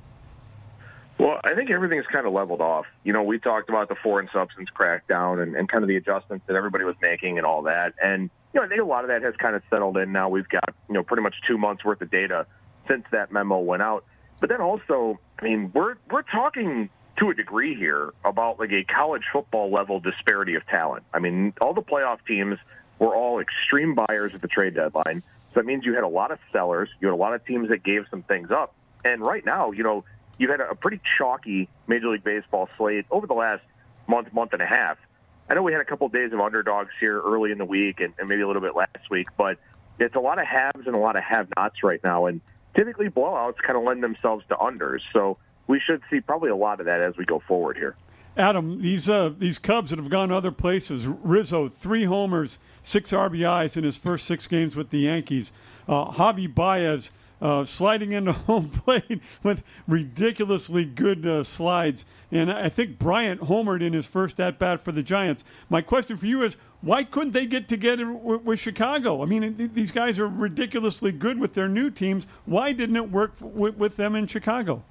[1.19, 2.87] Well, I think everything's kind of leveled off.
[3.03, 6.45] You know, we talked about the foreign substance crackdown and, and kind of the adjustments
[6.47, 7.93] that everybody was making and all that.
[8.03, 10.29] And, you know, I think a lot of that has kind of settled in now.
[10.29, 12.47] We've got, you know, pretty much two months worth of data
[12.87, 14.03] since that memo went out.
[14.39, 16.89] But then also, I mean, we're we're talking
[17.21, 21.03] to a degree here about like a college football level disparity of talent.
[21.13, 22.57] I mean, all the playoff teams
[22.97, 25.21] were all extreme buyers at the trade deadline.
[25.21, 26.89] So that means you had a lot of sellers.
[26.99, 28.73] You had a lot of teams that gave some things up.
[29.05, 30.03] And right now, you know,
[30.39, 33.61] you've had a pretty chalky Major League Baseball slate over the last
[34.07, 34.97] month, month and a half.
[35.47, 37.99] I know we had a couple of days of underdogs here early in the week
[37.99, 39.59] and, and maybe a little bit last week, but
[39.99, 42.25] it's a lot of haves and a lot of have-nots right now.
[42.25, 42.41] And
[42.75, 45.01] typically blowouts kind of lend themselves to unders.
[45.13, 47.95] So we should see probably a lot of that as we go forward here.
[48.37, 51.05] Adam, these uh, these Cubs that have gone other places.
[51.05, 55.51] Rizzo, three homers, six RBIs in his first six games with the Yankees.
[55.87, 62.05] Uh, Javi Baez uh, sliding into home plate with ridiculously good uh, slides.
[62.31, 65.43] And I think Bryant homered in his first at bat for the Giants.
[65.69, 69.21] My question for you is why couldn't they get together w- with Chicago?
[69.21, 72.27] I mean, th- these guys are ridiculously good with their new teams.
[72.45, 74.83] Why didn't it work with, with them in Chicago?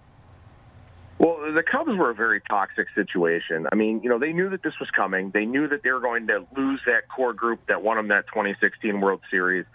[1.21, 3.67] Well, the Cubs were a very toxic situation.
[3.71, 5.31] I mean, you know, they knew that this was coming.
[5.31, 8.27] They knew that they were going to lose that core group that won them that
[8.29, 9.67] 2016 World Series.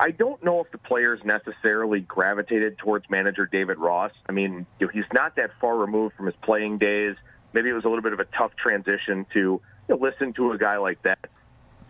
[0.00, 4.12] I don't know if the players necessarily gravitated towards manager David Ross.
[4.30, 7.16] I mean, you know, he's not that far removed from his playing days.
[7.52, 10.52] Maybe it was a little bit of a tough transition to you know, listen to
[10.52, 11.18] a guy like that.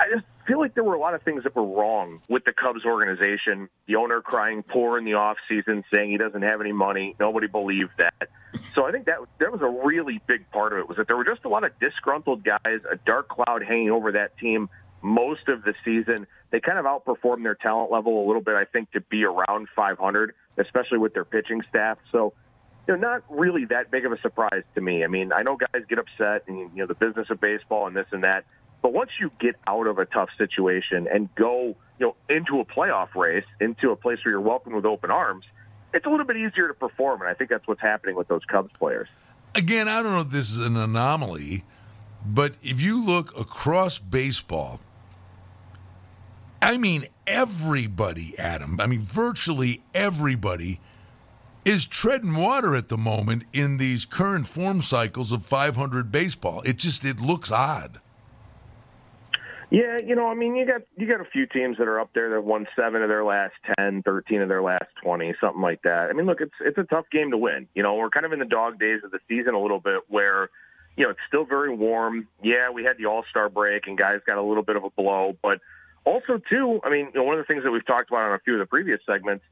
[0.00, 2.52] I just feel like there were a lot of things that were wrong with the
[2.52, 3.68] Cubs organization.
[3.86, 7.16] The owner crying poor in the off season, saying he doesn't have any money.
[7.18, 8.28] Nobody believed that.
[8.74, 10.88] So I think that that was a really big part of it.
[10.88, 14.12] Was that there were just a lot of disgruntled guys, a dark cloud hanging over
[14.12, 14.68] that team
[15.02, 16.26] most of the season.
[16.50, 19.68] They kind of outperformed their talent level a little bit, I think, to be around
[19.74, 21.98] 500, especially with their pitching staff.
[22.12, 22.32] So,
[22.86, 25.04] you know, not really that big of a surprise to me.
[25.04, 27.96] I mean, I know guys get upset and, you know, the business of baseball and
[27.96, 28.44] this and that.
[28.84, 32.66] But once you get out of a tough situation and go, you know, into a
[32.66, 35.46] playoff race, into a place where you're welcomed with open arms,
[35.94, 37.22] it's a little bit easier to perform.
[37.22, 39.08] And I think that's what's happening with those Cubs players.
[39.54, 41.64] Again, I don't know if this is an anomaly,
[42.26, 44.80] but if you look across baseball,
[46.60, 50.78] I mean, everybody, Adam, I mean, virtually everybody
[51.64, 56.60] is treading water at the moment in these current form cycles of 500 baseball.
[56.66, 58.02] It just, it looks odd.
[59.74, 62.10] Yeah, you know, I mean, you got you got a few teams that are up
[62.14, 65.82] there that won seven of their last 10, 13 of their last 20, something like
[65.82, 66.10] that.
[66.10, 67.66] I mean, look, it's it's a tough game to win.
[67.74, 70.02] You know, we're kind of in the dog days of the season a little bit
[70.06, 70.48] where,
[70.96, 72.28] you know, it's still very warm.
[72.40, 75.36] Yeah, we had the All-Star break and guys got a little bit of a blow,
[75.42, 75.60] but
[76.04, 78.32] also too, I mean, you know, one of the things that we've talked about on
[78.34, 79.44] a few of the previous segments,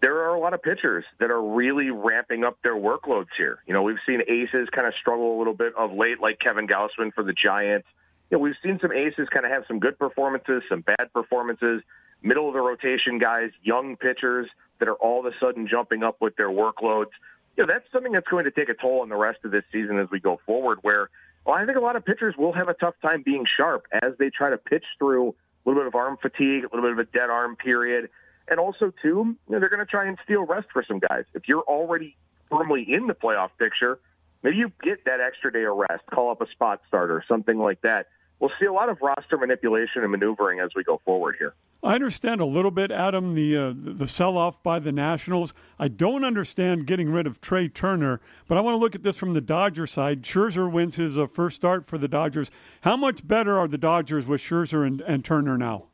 [0.00, 3.58] there are a lot of pitchers that are really ramping up their workloads here.
[3.66, 6.68] You know, we've seen aces kind of struggle a little bit of late, like Kevin
[6.68, 7.88] Gausman for the Giants
[8.30, 11.82] you know, we've seen some aces kind of have some good performances, some bad performances,
[12.22, 16.20] middle of the rotation guys, young pitchers that are all of a sudden jumping up
[16.20, 17.10] with their workloads.
[17.56, 19.64] You know, that's something that's going to take a toll on the rest of this
[19.72, 20.78] season as we go forward.
[20.82, 21.08] Where,
[21.44, 24.12] well, I think a lot of pitchers will have a tough time being sharp as
[24.18, 26.98] they try to pitch through a little bit of arm fatigue, a little bit of
[26.98, 28.10] a dead arm period,
[28.48, 31.24] and also too, you know, they're going to try and steal rest for some guys.
[31.34, 32.16] If you're already
[32.50, 33.98] firmly in the playoff picture,
[34.42, 37.80] maybe you get that extra day of rest, call up a spot starter, something like
[37.82, 38.06] that
[38.40, 41.54] we'll see a lot of roster manipulation and maneuvering as we go forward here.
[41.82, 45.54] I understand a little bit, Adam, the uh, the sell off by the Nationals.
[45.78, 49.16] I don't understand getting rid of Trea Turner, but I want to look at this
[49.16, 50.22] from the Dodger side.
[50.22, 52.50] Scherzer wins his uh, first start for the Dodgers.
[52.80, 55.84] How much better are the Dodgers with Scherzer and, and Turner now?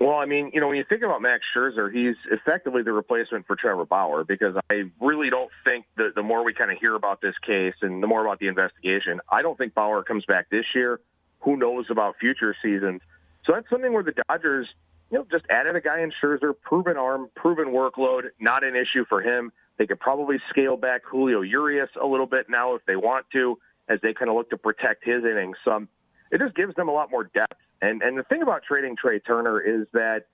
[0.00, 3.46] Well, I mean, you know, when you think about Max Scherzer, he's effectively the replacement
[3.46, 6.94] for Trevor Bauer because I really don't think that the more we kind of hear
[6.94, 10.50] about this case and the more about the investigation, I don't think Bauer comes back
[10.50, 11.00] this year
[11.44, 13.02] who knows about future seasons.
[13.44, 14.66] So that's something where the Dodgers,
[15.10, 19.04] you know, just added a guy in Scherzer, proven arm, proven workload, not an issue
[19.08, 19.52] for him.
[19.76, 23.58] They could probably scale back Julio Urias a little bit now if they want to,
[23.88, 25.56] as they kind of look to protect his innings.
[25.64, 25.86] So
[26.30, 27.60] it just gives them a lot more depth.
[27.82, 30.26] And and the thing about trading Trea Turner is that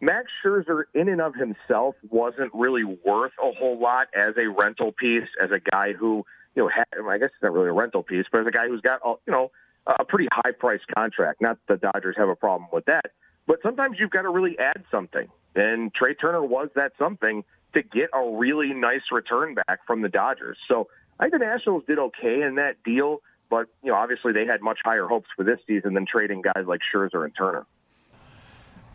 [0.00, 4.92] Max Scherzer, in and of himself, wasn't really worth a whole lot as a rental
[4.92, 8.02] piece, as a guy who, you know, had, I guess it's not really a rental
[8.02, 9.50] piece, but as a guy who's got, uh, you know,
[9.86, 11.40] a pretty high price contract.
[11.40, 13.12] Not the Dodgers have a problem with that,
[13.46, 15.28] but sometimes you've got to really add something.
[15.54, 20.08] And Trea Turner was that something to get a really nice return back from the
[20.08, 20.58] Dodgers.
[20.68, 24.46] So I think the Nationals did okay in that deal, but you know obviously they
[24.46, 27.66] had much higher hopes for this season than trading guys like Scherzer and Turner.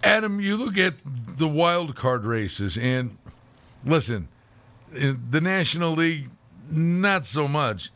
[0.03, 3.17] Adam, you look at the wild card races, and
[3.85, 4.27] listen,
[4.95, 6.29] eh, the National League,
[6.69, 7.91] not so much,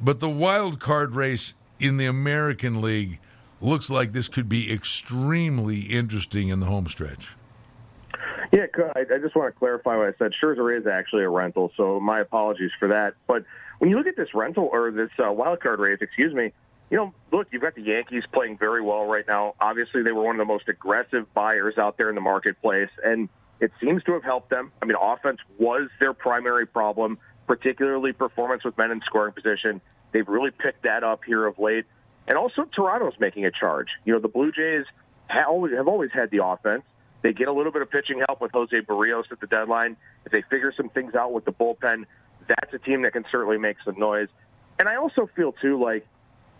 [0.00, 3.18] but the wild card race in the American League
[3.60, 7.34] looks like this could be extremely interesting in the home stretch.
[8.52, 10.32] Yeah, I just want to clarify what I said.
[10.40, 13.14] Scherzer is actually a rental, so my apologies for that.
[13.26, 13.44] But
[13.78, 16.52] when you look at this rental or this uh, wild card race, excuse me,
[16.90, 19.54] you know, look, you've got the Yankees playing very well right now.
[19.58, 23.30] Obviously, they were one of the most aggressive buyers out there in the marketplace, and
[23.60, 24.70] it seems to have helped them.
[24.82, 29.80] I mean, offense was their primary problem, particularly performance with men in scoring position.
[30.12, 31.86] They've really picked that up here of late.
[32.28, 33.88] And also, Toronto's making a charge.
[34.04, 34.84] You know, the Blue Jays
[35.26, 36.84] have always, had the offense.
[37.22, 39.96] They get a little bit of pitching help with Jose Berrios at the deadline.
[40.24, 42.04] If they figure some things out with the bullpen,
[42.46, 44.28] that's a team that can certainly make some noise.
[44.78, 46.06] And I also feel, too, like,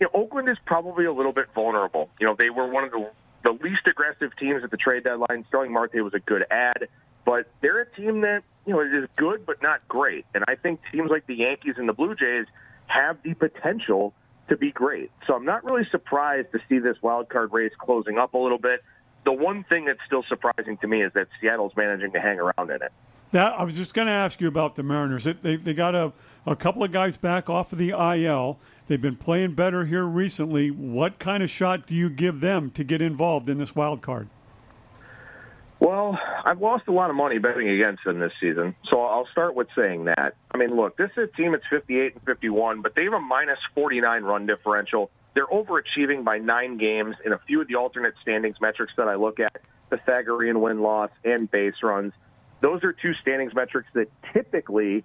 [0.00, 2.10] you know, Oakland is probably a little bit vulnerable.
[2.18, 3.10] You know, they were one of the,
[3.44, 5.44] the least aggressive teams at the trade deadline.
[5.48, 6.88] Starling Marte was a good ad,
[7.24, 10.24] but they're a team that, you know, is good but not great.
[10.34, 12.46] And I think teams like the Yankees and the Blue Jays
[12.92, 14.12] have the potential
[14.48, 15.11] to be great.
[15.26, 18.59] So I'm not really surprised to see this wild card race closing up a little
[18.59, 18.83] bit.
[19.24, 22.70] The one thing that's still surprising to me is that Seattle's managing to hang around
[22.70, 22.92] in it.
[23.31, 25.24] That I was just going to ask you about the Mariners.
[25.24, 26.12] They, they got a,
[26.44, 28.59] a couple of guys back off of the IL.
[28.88, 30.70] They've been playing better here recently.
[30.70, 34.28] What kind of shot do you give them to get involved in this wild card?
[35.83, 39.57] Well, I've lost a lot of money betting against them this season, so I'll start
[39.57, 40.37] with saying that.
[40.53, 43.18] I mean, look, this is a team that's 58 and 51, but they have a
[43.18, 45.11] minus 49 run differential.
[45.35, 49.16] They're overachieving by nine games in a few of the alternate standings metrics that I
[49.16, 52.12] look at: Pythagorean win loss and base runs.
[52.61, 55.03] Those are two standings metrics that typically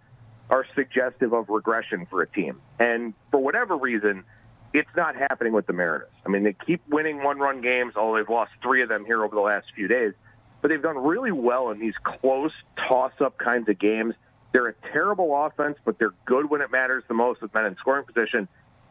[0.51, 2.61] are suggestive of regression for a team.
[2.77, 4.25] And for whatever reason,
[4.75, 6.11] it's not happening with the Mariners.
[6.23, 9.23] I mean, they keep winning one run games, although they've lost three of them here
[9.23, 10.13] over the last few days.
[10.61, 12.51] But they've done really well in these close
[12.87, 14.15] toss up kinds of games.
[14.53, 17.75] They're a terrible offense, but they're good when it matters the most with men in
[17.77, 18.47] scoring position.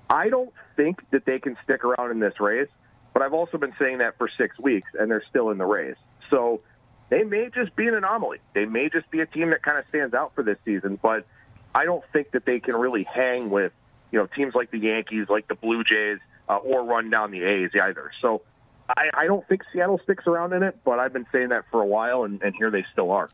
[0.09, 2.69] I don't think that they can stick around in this race,
[3.13, 5.97] but I've also been saying that for six weeks, and they're still in the race.
[6.31, 6.61] So
[7.09, 8.39] they may just be an anomaly.
[8.55, 11.27] They may just be a team that kind of stands out for this season, but
[11.75, 13.73] I don't think that they can really hang with
[14.11, 17.43] you know teams like the Yankees, like the Blue Jays, uh, or run down the
[17.43, 18.11] A's either.
[18.21, 18.43] So
[18.89, 21.83] I, I don't think Seattle sticks around in it, but I've been saying that for
[21.83, 23.29] a while, and, and here they still are.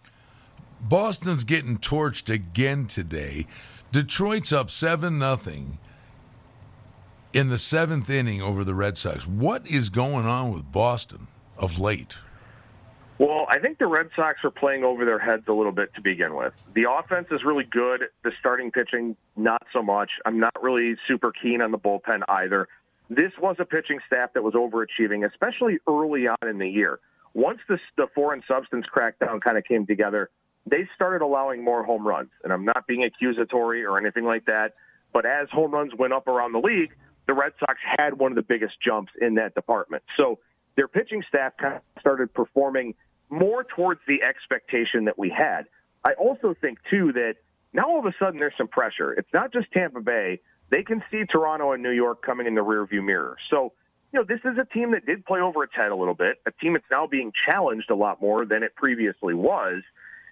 [0.81, 3.47] Boston's getting torched again today.
[3.93, 5.79] Detroit's up seven nothing
[7.33, 9.27] in the seventh inning over the Red Sox.
[9.27, 12.17] What is going on with Boston of late?
[13.19, 16.01] Well, I think the Red Sox are playing over their heads a little bit to
[16.01, 16.55] begin with.
[16.75, 18.09] The offense is really good.
[18.25, 20.11] The starting pitching, not so much.
[20.27, 22.67] I'm not really super keen on the bullpen either.
[23.15, 26.99] This was a pitching staff that was overachieving, especially early on in the year.
[27.35, 30.31] Once the, the foreign substance crackdown kind of came together,
[30.67, 32.31] they started allowing more home runs.
[32.43, 34.77] And I'm not being accusatory or anything like that,
[35.13, 36.95] but as home runs went up around the league,
[37.27, 40.03] the Red Sox had one of the biggest jumps in that department.
[40.19, 40.39] So
[40.77, 42.95] their pitching staff kind of started performing
[43.29, 45.65] more towards the expectation that we had.
[46.03, 47.35] I also think, too, that
[47.75, 49.13] now all of a sudden there's some pressure.
[49.13, 50.41] It's not just Tampa Bay.
[50.73, 53.37] They can see Toronto and New York coming in the rearview mirror.
[53.49, 53.73] So,
[54.13, 56.41] you know, this is a team that did play over its head a little bit,
[56.47, 59.83] a team that's now being challenged a lot more than it previously was.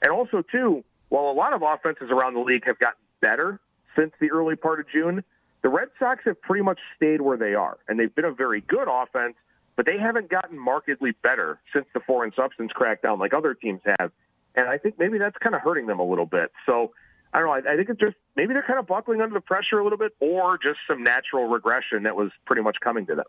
[0.03, 3.61] And also, too, while a lot of offenses around the league have gotten better
[3.97, 5.23] since the early part of June,
[5.63, 7.79] the Red Sox have pretty much stayed where they are.
[7.87, 9.37] And they've been a very good offense
[9.81, 14.13] but they haven't gotten markedly better since the foreign substance crackdown like other teams have.
[14.55, 16.53] And I think maybe that's kind of hurting them a little bit.
[16.67, 16.93] So
[17.33, 17.71] I don't know.
[17.71, 19.99] I, I think it's just maybe they're kind of buckling under the pressure a little
[19.99, 23.25] bit, or just some natural regression that was pretty much coming to them.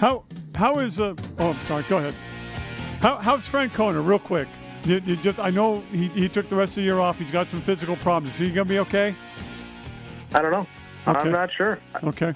[0.00, 1.14] How how is uh?
[1.38, 1.84] Oh, I'm sorry.
[1.88, 2.14] Go ahead.
[3.00, 4.06] How how's Francona?
[4.06, 4.48] Real quick.
[4.84, 7.18] You, you just I know he, he took the rest of the year off.
[7.18, 8.34] He's got some physical problems.
[8.34, 9.14] Is he gonna be okay?
[10.34, 10.66] I don't know.
[11.06, 11.20] Okay.
[11.20, 11.78] I'm not sure.
[12.02, 12.34] Okay.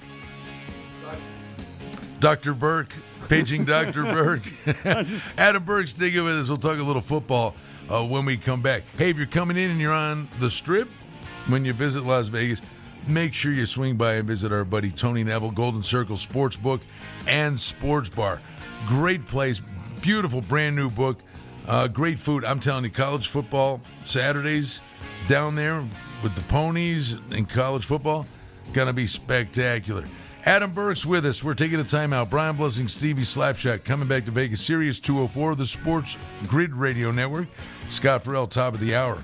[2.19, 2.53] Dr.
[2.53, 2.93] Burke,
[3.27, 4.03] paging Dr.
[4.11, 4.51] Burke.
[5.37, 6.49] Adam Burke's sticking with us.
[6.49, 7.55] We'll talk a little football
[7.89, 8.83] uh, when we come back.
[8.97, 10.89] Hey, if you're coming in and you're on the strip
[11.47, 12.61] when you visit Las Vegas,
[13.07, 16.81] make sure you swing by and visit our buddy Tony Neville, Golden Circle Sportsbook
[17.27, 18.41] and Sports Bar.
[18.87, 19.61] Great place,
[20.01, 21.19] beautiful brand new book,
[21.67, 22.45] uh, great food.
[22.45, 24.81] I'm telling you, college football Saturdays
[25.27, 25.83] down there
[26.23, 28.25] with the ponies and college football,
[28.73, 30.03] gonna be spectacular.
[30.45, 31.43] Adam Burke's with us.
[31.43, 32.29] We're taking a timeout.
[32.29, 34.61] Brian Blessing, Stevie Slapshot coming back to Vegas.
[34.61, 36.17] Sirius 204, the Sports
[36.47, 37.47] Grid Radio Network.
[37.87, 39.23] Scott Ferrall, top of the hour.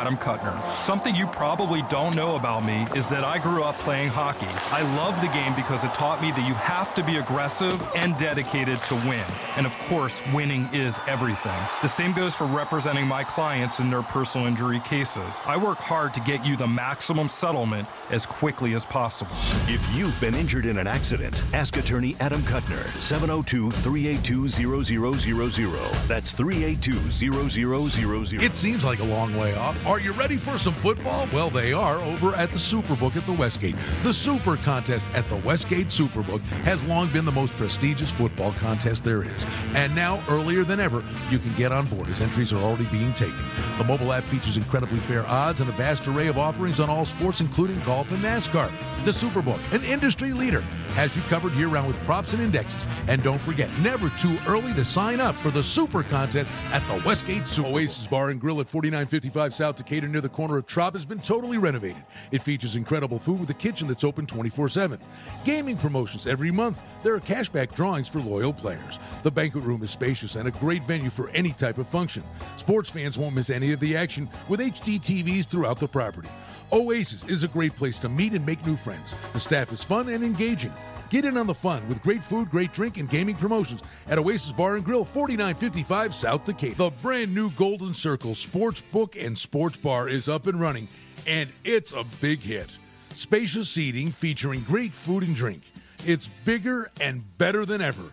[0.00, 0.58] Kutner.
[0.78, 4.46] Something you probably don't know about me is that I grew up playing hockey.
[4.70, 8.16] I love the game because it taught me that you have to be aggressive and
[8.16, 9.24] dedicated to win.
[9.56, 11.52] And of course, winning is everything.
[11.82, 15.38] The same goes for representing my clients in their personal injury cases.
[15.44, 19.36] I work hard to get you the maximum settlement as quickly as possible.
[19.68, 26.08] If you've been injured in an accident, ask attorney Adam Kutner, 702 382 0000.
[26.08, 28.42] That's 382 0000.
[28.42, 29.76] It seems like a long way off.
[29.90, 31.26] Are you ready for some football?
[31.32, 33.74] Well, they are over at the Superbook at the Westgate.
[34.04, 39.02] The Super Contest at the Westgate Superbook has long been the most prestigious football contest
[39.02, 39.44] there is.
[39.74, 43.12] And now, earlier than ever, you can get on board as entries are already being
[43.14, 43.42] taken.
[43.78, 47.04] The mobile app features incredibly fair odds and a vast array of offerings on all
[47.04, 48.70] sports, including golf and NASCAR.
[49.04, 52.84] The Superbook, an industry leader, has you covered year round with props and indexes.
[53.08, 57.02] And don't forget, never too early to sign up for the Super Contest at the
[57.06, 60.94] Westgate Super Oasis Bar and Grill at 4955 South Decatur near the corner of Trop
[60.94, 62.02] has been totally renovated.
[62.30, 64.98] It features incredible food with a kitchen that's open 24 7.
[65.44, 66.78] Gaming promotions every month.
[67.02, 68.98] There are cashback drawings for loyal players.
[69.22, 72.22] The banquet room is spacious and a great venue for any type of function.
[72.56, 76.28] Sports fans won't miss any of the action with HD TVs throughout the property.
[76.72, 79.14] Oasis is a great place to meet and make new friends.
[79.32, 80.72] The staff is fun and engaging.
[81.08, 84.52] Get in on the fun with great food, great drink, and gaming promotions at Oasis
[84.52, 86.76] Bar and Grill, 4955 South Decatur.
[86.76, 90.86] The brand new Golden Circle Sports Book and Sports Bar is up and running,
[91.26, 92.70] and it's a big hit.
[93.14, 95.62] Spacious seating featuring great food and drink.
[96.06, 98.12] It's bigger and better than ever.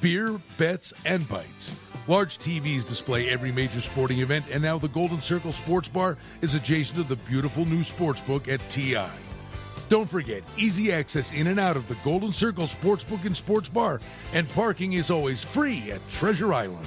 [0.00, 1.78] Beer, bets, and bites.
[2.08, 6.54] Large TVs display every major sporting event, and now the Golden Circle Sports Bar is
[6.54, 9.06] adjacent to the beautiful new sports book at TI.
[9.90, 14.00] Don't forget, easy access in and out of the Golden Circle Sportsbook and Sports Bar,
[14.32, 16.86] and parking is always free at Treasure Island.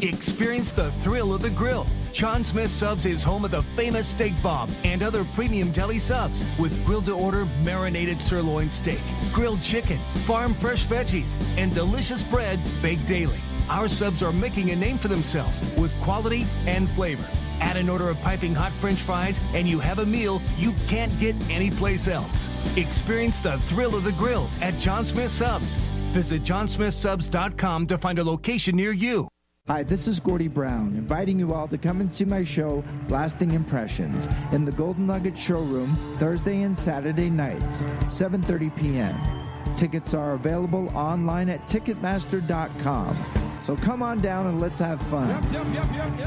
[0.00, 1.86] Experience the thrill of the grill.
[2.14, 6.46] John Smith Subs is home of the famous steak bomb and other premium deli subs
[6.58, 9.00] with grilled to order marinated sirloin steak,
[9.34, 13.38] grilled chicken, farm fresh veggies, and delicious bread baked daily.
[13.72, 17.26] Our subs are making a name for themselves with quality and flavor.
[17.58, 21.10] Add an order of piping hot french fries, and you have a meal you can't
[21.18, 22.50] get anyplace else.
[22.76, 25.76] Experience the thrill of the grill at John Smith Subs.
[26.12, 29.26] Visit johnsmithsubs.com to find a location near you.
[29.68, 33.52] Hi, this is Gordie Brown, inviting you all to come and see my show, Lasting
[33.52, 39.76] Impressions, in the Golden Nugget Showroom Thursday and Saturday nights, 7:30 p.m.
[39.78, 43.41] Tickets are available online at Ticketmaster.com.
[43.62, 45.30] So come on down and let's have fun.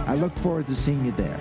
[0.07, 1.37] I look forward to seeing you there.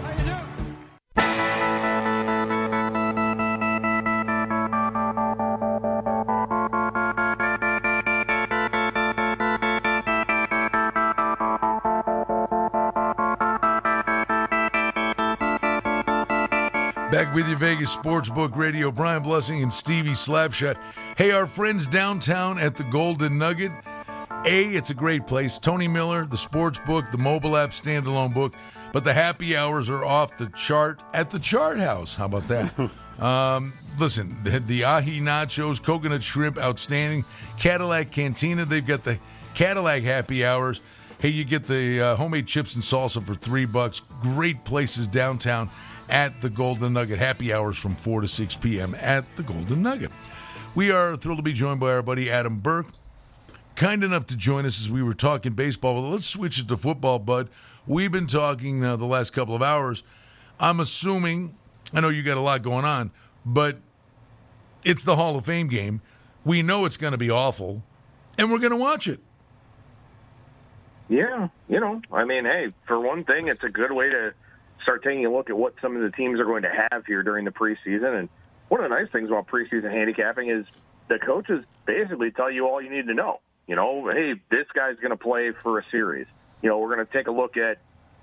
[17.13, 18.91] Back with you, Vegas Sportsbook Radio.
[18.91, 20.77] Brian Blessing and Stevie Slapshot.
[21.17, 23.71] Hey, our friends downtown at the Golden Nugget.
[24.47, 25.59] A, it's a great place.
[25.59, 28.55] Tony Miller, the sports book, the mobile app standalone book,
[28.93, 32.15] but the happy hours are off the chart at the Chart House.
[32.15, 32.91] How about that?
[33.25, 37.25] um, listen, the, the ahi nachos, coconut shrimp, outstanding.
[37.59, 39.19] Cadillac Cantina, they've got the
[39.55, 40.83] Cadillac happy hours.
[41.21, 44.03] Hey, you get the uh, homemade chips and salsa for three bucks.
[44.21, 45.71] Great places downtown
[46.11, 47.19] at the Golden Nugget.
[47.19, 48.95] Happy hours from 4 to 6 p.m.
[49.01, 50.11] at the Golden Nugget.
[50.75, 52.89] We are thrilled to be joined by our buddy Adam Burke
[53.77, 55.95] kind enough to join us as we were talking baseball.
[55.95, 57.49] Well, let's switch it to football, bud.
[57.87, 60.03] We've been talking uh, the last couple of hours.
[60.59, 61.57] I'm assuming,
[61.93, 63.11] I know you got a lot going on,
[63.45, 63.79] but
[64.85, 66.01] it's the Hall of Fame game.
[66.45, 67.83] We know it's going to be awful,
[68.39, 69.21] and we're going to watch it.
[71.09, 74.33] Yeah, you know, I mean, hey, for one thing, it's a good way to
[74.83, 77.23] start taking a look at what some of the teams are going to have here
[77.23, 78.19] during the preseason.
[78.19, 78.29] And
[78.69, 80.67] one of the nice things about preseason handicapping is
[81.09, 83.41] the coaches basically tell you all you need to know.
[83.67, 86.27] You know, hey, this guy's going to play for a series.
[86.63, 87.79] You know, we're going to take a look at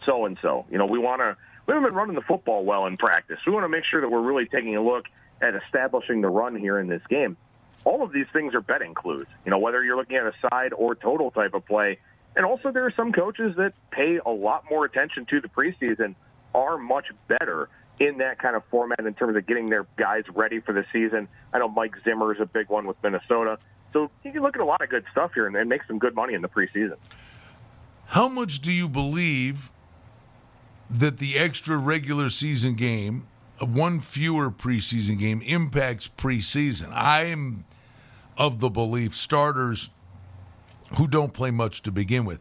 [0.06, 0.66] so and so.
[0.72, 1.38] You know, we want to.
[1.68, 3.39] We haven't been running the football well in practice.
[3.46, 5.06] We want to make sure that we're really taking a look
[5.42, 7.38] at establishing the run here in this game.
[7.84, 9.28] All of these things are betting clues.
[9.46, 12.00] You know, whether you're looking at a side or total type of play.
[12.36, 16.16] And also, there are some coaches that pay a lot more attention to the preseason,
[16.54, 17.70] are much better
[18.00, 21.28] in that kind of format in terms of getting their guys ready for the season.
[21.54, 23.60] I know Mike Zimmer is a big one with Minnesota.
[23.94, 26.00] So you can look at a lot of good stuff here and, and make some
[26.00, 26.96] good money in the preseason.
[28.08, 29.72] How much do you believe
[30.89, 33.28] that the extra regular season game,
[33.62, 36.92] uh, one fewer preseason game, impacts preseason?
[36.94, 37.66] I'm
[38.38, 39.89] of the belief starters
[40.98, 42.39] who don't play much to begin with.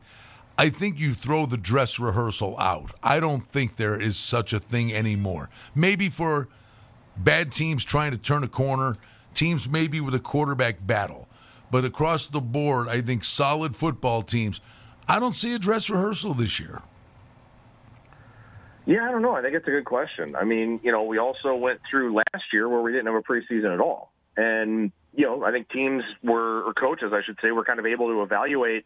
[0.59, 2.93] I think you throw the dress rehearsal out.
[3.03, 5.49] I don't think there is such a thing anymore.
[5.75, 6.49] Maybe for
[7.17, 8.97] bad teams trying to turn a corner,
[9.35, 11.29] teams maybe with a quarterback battle.
[11.71, 14.61] But across the board, I think solid football teams,
[15.09, 16.83] I don't see a dress rehearsal this year.
[18.87, 19.35] Yeah, I don't know.
[19.37, 20.35] I think it's a good question.
[20.35, 23.23] I mean, you know, we also went through last year where we didn't have a
[23.23, 24.11] preseason at all.
[24.37, 27.87] And, you know, I think teams were, or coaches, I should say, were kind of
[27.87, 28.85] able to evaluate,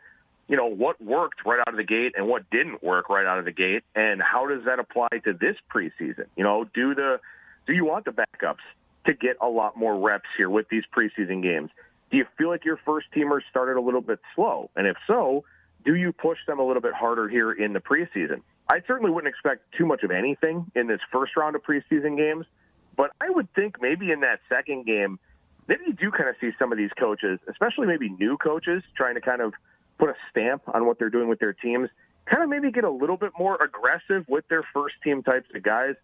[0.49, 3.39] you know, what worked right out of the gate and what didn't work right out
[3.39, 3.83] of the gate.
[3.95, 6.27] And how does that apply to this preseason?
[6.37, 7.21] You know, do the,
[7.67, 8.65] do you want the backups
[9.07, 11.71] to get a lot more reps here with these preseason games?
[12.15, 14.71] Do you feel like your first teamers started a little bit slow?
[14.77, 15.43] And if so,
[15.85, 18.43] do you push them a little bit harder here in the preseason?
[18.71, 22.47] I certainly wouldn't expect too much of anything in this first round of preseason games,
[22.97, 25.19] but I would think maybe in that second game,
[25.67, 29.17] maybe you do kind of see some of these coaches, especially maybe new coaches, trying
[29.17, 29.53] to kind of
[29.99, 31.89] put a stamp on what they're doing with their teams,
[32.27, 35.65] kind of maybe get a little bit more aggressive with their first team types of
[35.65, 35.97] guys.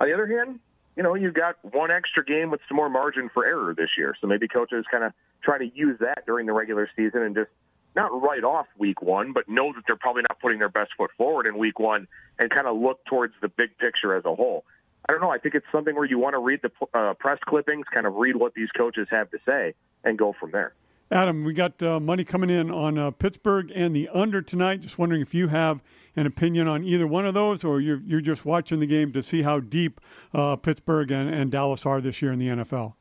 [0.00, 0.58] On the other hand,
[0.96, 4.14] you know, you've got one extra game with some more margin for error this year.
[4.20, 7.50] So maybe coaches kind of try to use that during the regular season and just
[7.96, 11.10] not write off week one, but know that they're probably not putting their best foot
[11.16, 14.64] forward in week one and kind of look towards the big picture as a whole.
[15.08, 15.30] I don't know.
[15.30, 18.14] I think it's something where you want to read the uh, press clippings, kind of
[18.14, 20.74] read what these coaches have to say, and go from there.
[21.14, 24.80] Adam, we got uh, money coming in on uh, Pittsburgh and the under tonight.
[24.80, 25.80] Just wondering if you have
[26.16, 29.22] an opinion on either one of those, or you're, you're just watching the game to
[29.22, 30.00] see how deep
[30.34, 32.94] uh, Pittsburgh and, and Dallas are this year in the NFL.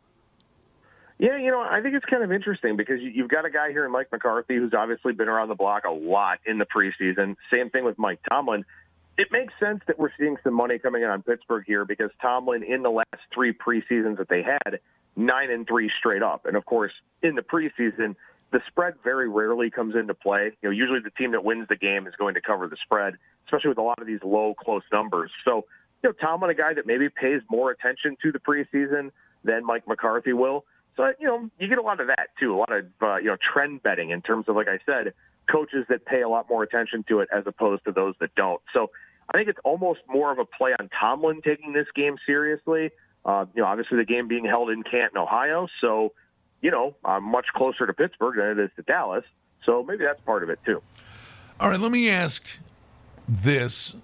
[1.17, 3.83] Yeah, you know, I think it's kind of interesting because you've got a guy here
[3.83, 7.35] in Mike McCarthy who's obviously been around the block a lot in the preseason.
[7.51, 8.63] Same thing with Mike Tomlin.
[9.17, 12.61] It makes sense that we're seeing some money coming in on Pittsburgh here because Tomlin,
[12.61, 14.79] in the last three preseasons that they had,
[15.15, 16.45] nine and three straight up.
[16.45, 16.91] And of course,
[17.21, 18.15] in the preseason,
[18.51, 20.51] the spread very rarely comes into play.
[20.61, 23.15] You know, usually the team that wins the game is going to cover the spread,
[23.45, 25.31] especially with a lot of these low, close numbers.
[25.43, 25.65] So,
[26.03, 29.11] you know, Tomlin, a guy that maybe pays more attention to the preseason
[29.43, 30.65] than Mike McCarthy will.
[30.95, 33.25] So, you know, you get a lot of that too, a lot of, uh, you
[33.25, 35.13] know, trend betting in terms of, like I said,
[35.51, 38.61] coaches that pay a lot more attention to it as opposed to those that don't.
[38.73, 38.91] So
[39.33, 42.91] I think it's almost more of a play on Tomlin taking this game seriously.
[43.25, 45.67] Uh, you know, obviously the game being held in Canton, Ohio.
[45.81, 46.13] So,
[46.61, 49.23] you know, I'm much closer to Pittsburgh than it is to Dallas.
[49.65, 50.81] So maybe that's part of it too.
[51.59, 52.45] All right, let me ask
[53.27, 53.95] this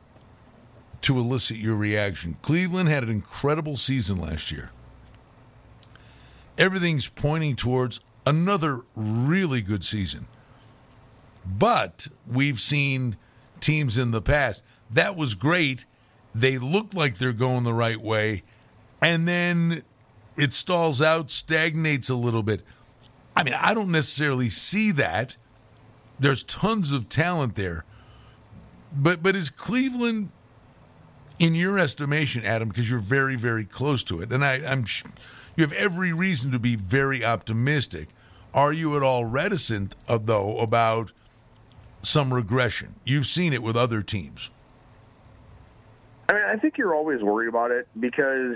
[1.01, 2.37] to elicit your reaction.
[2.41, 4.71] Cleveland had an incredible season last year
[6.59, 10.27] everything's pointing towards another really good season.
[11.45, 13.17] But we've seen
[13.61, 14.61] teams in the past.
[14.91, 15.85] That was great.
[16.35, 18.43] They look like they're going the right way.
[19.01, 19.83] And then
[20.37, 22.61] it stalls out, stagnates a little bit.
[23.35, 25.35] I mean, I don't necessarily see that.
[26.19, 27.85] There's tons of talent there.
[28.91, 30.31] But but is Cleveland
[31.37, 34.85] in your estimation, Adam, because you're very, very close to it, and I, I'm
[35.55, 38.09] you have every reason to be very optimistic.
[38.53, 41.11] Are you at all reticent, of, though, about
[42.01, 42.95] some regression?
[43.03, 44.49] You've seen it with other teams.
[46.29, 48.55] I mean, I think you're always worried about it because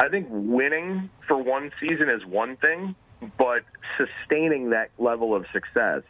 [0.00, 2.94] I think winning for one season is one thing,
[3.36, 3.64] but
[3.98, 6.02] sustaining that level of success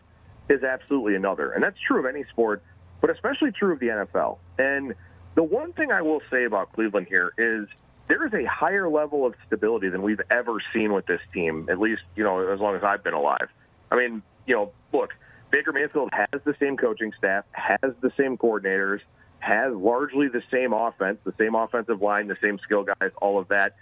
[0.49, 1.51] is absolutely another.
[1.51, 2.63] And that's true of any sport,
[3.01, 4.39] but especially true of the NFL.
[4.59, 4.95] And
[5.35, 7.67] the one thing I will say about Cleveland here is
[8.07, 11.81] there is a higher level of stability than we've ever seen with this team, at
[11.81, 13.49] least, you know, as long as I've been alive.
[13.91, 15.15] I mean, you know, look,
[15.51, 19.01] Baker Mayfield has the same coaching staff, has the same coordinators,
[19.41, 23.49] has largely the same offense, the same offensive line, the same skill guys, all of
[23.49, 23.77] that.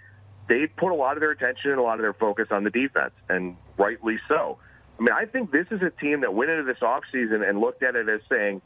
[0.47, 2.71] They put a lot of their attention and a lot of their focus on the
[2.71, 4.57] defense, and rightly so.
[4.97, 7.83] I mean, I think this is a team that went into this offseason and looked
[7.83, 8.61] at it as saying,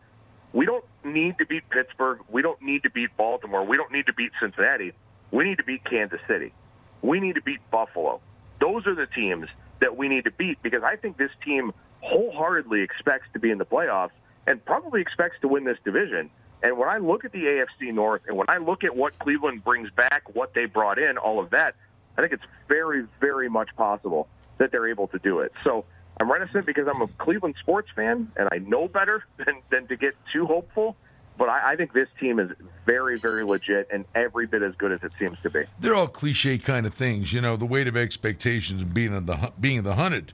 [0.54, 2.20] we don't need to beat Pittsburgh.
[2.30, 3.66] We don't need to beat Baltimore.
[3.66, 4.94] We don't need to beat Cincinnati.
[5.32, 6.54] We need to beat Kansas City.
[7.02, 8.22] We need to beat Buffalo.
[8.62, 9.48] Those are the teams
[9.82, 13.58] that we need to beat because I think this team wholeheartedly expects to be in
[13.58, 14.12] the playoffs
[14.48, 16.30] and probably expects to win this division.
[16.64, 19.66] And when I look at the AFC North and when I look at what Cleveland
[19.66, 21.76] brings back, what they brought in, all of that,
[22.18, 25.52] I think it's very, very much possible that they're able to do it.
[25.64, 25.84] So
[26.20, 29.98] I'm reticent because I'm a Cleveland sports fan and I know better than, than to
[29.98, 30.96] get too hopeful.
[31.38, 32.50] but I, I think this team is
[32.86, 35.64] very, very legit and every bit as good as it seems to be.
[35.82, 37.58] They're all cliche kind of things, you know.
[37.58, 40.34] The weight of expectations of being the being the hunted,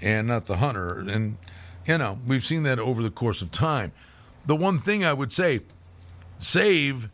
[0.00, 1.36] and not the hunter, and
[1.86, 3.92] you know we've seen that over the course of time.
[4.48, 5.60] The one thing I would say,
[6.38, 7.10] save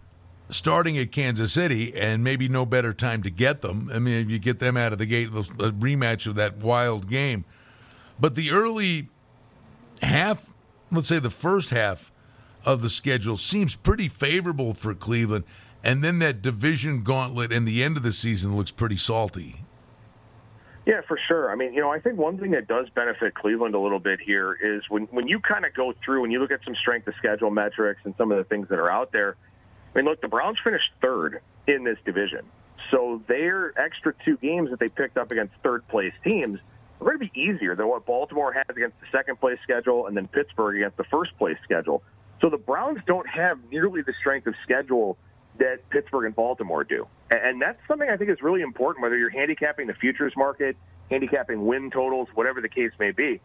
[0.50, 3.90] starting at Kansas City, and maybe no better time to get them.
[3.92, 7.08] I mean, if you get them out of the gate, a rematch of that wild
[7.10, 7.44] game.
[8.20, 9.08] But the early
[10.00, 10.54] half,
[10.92, 12.12] let's say the first half
[12.64, 15.42] of the schedule, seems pretty favorable for Cleveland.
[15.82, 19.64] And then that division gauntlet in the end of the season looks pretty salty.
[20.86, 21.50] Yeah, for sure.
[21.50, 24.20] I mean, you know, I think one thing that does benefit Cleveland a little bit
[24.20, 27.08] here is when when you kind of go through and you look at some strength
[27.08, 29.36] of schedule metrics and some of the things that are out there
[29.94, 32.40] I mean, look, the Browns finished third in this division.
[32.90, 36.58] So their extra two games that they picked up against third place teams
[37.00, 40.16] are going to be easier than what Baltimore has against the second place schedule and
[40.16, 42.02] then Pittsburgh against the first place schedule.
[42.40, 45.16] So the Browns don't have nearly the strength of schedule
[45.58, 47.06] that Pittsburgh and Baltimore do.
[47.30, 50.76] And that's something I think is really important, whether you're handicapping the futures market,
[51.10, 53.40] handicapping win totals, whatever the case may be.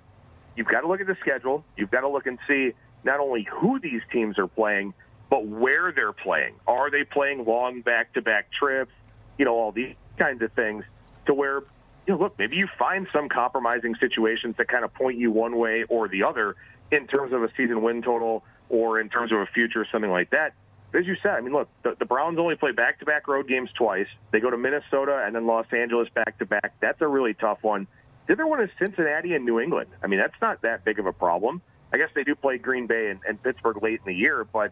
[0.56, 1.64] You've got to look at the schedule.
[1.78, 4.94] You've got to look and see not only who these teams are playing,
[5.30, 6.56] but where they're playing.
[6.68, 8.92] Are they playing long back to back trips?
[9.38, 10.84] You know, all these kinds of things
[11.28, 11.60] to where,
[12.08, 15.58] you know, look, maybe you find some compromising situations that kind of point you one
[15.58, 16.56] way or the other
[16.92, 20.32] in terms of a season win total or in terms of a future something like
[20.32, 20.54] that.
[20.94, 23.48] As you said, I mean, look, the, the Browns only play back to back road
[23.48, 24.08] games twice.
[24.32, 26.74] They go to Minnesota and then Los Angeles back to back.
[26.80, 27.88] That's a really tough one.
[28.28, 29.90] The other one is Cincinnati and New England.
[30.04, 31.62] I mean, that's not that big of a problem.
[31.92, 34.72] I guess they do play Green Bay and, and Pittsburgh late in the year, but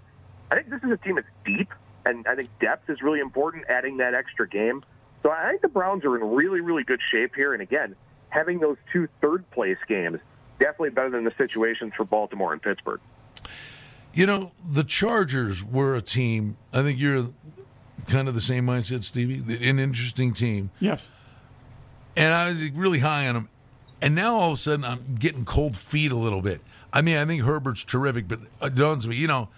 [0.51, 1.70] I think this is a team that's deep,
[2.05, 4.84] and I think depth is really important, adding that extra game.
[5.24, 7.53] So I think the Browns are in really, really good shape here.
[7.53, 7.95] And again,
[8.30, 10.20] having those two third place games,
[10.59, 13.01] definitely better than the situations for Baltimore and Pittsburgh.
[14.18, 17.30] You know, the Chargers were a team, I think you're
[18.07, 20.72] kind of the same mindset, Stevie, an interesting team.
[20.80, 21.07] Yes.
[22.15, 23.49] And I was really high on them.
[24.01, 26.61] And now all of a sudden I'm getting cold feet a little bit.
[26.91, 29.49] I mean, I think Herbert's terrific, but uh, dawns me, you know,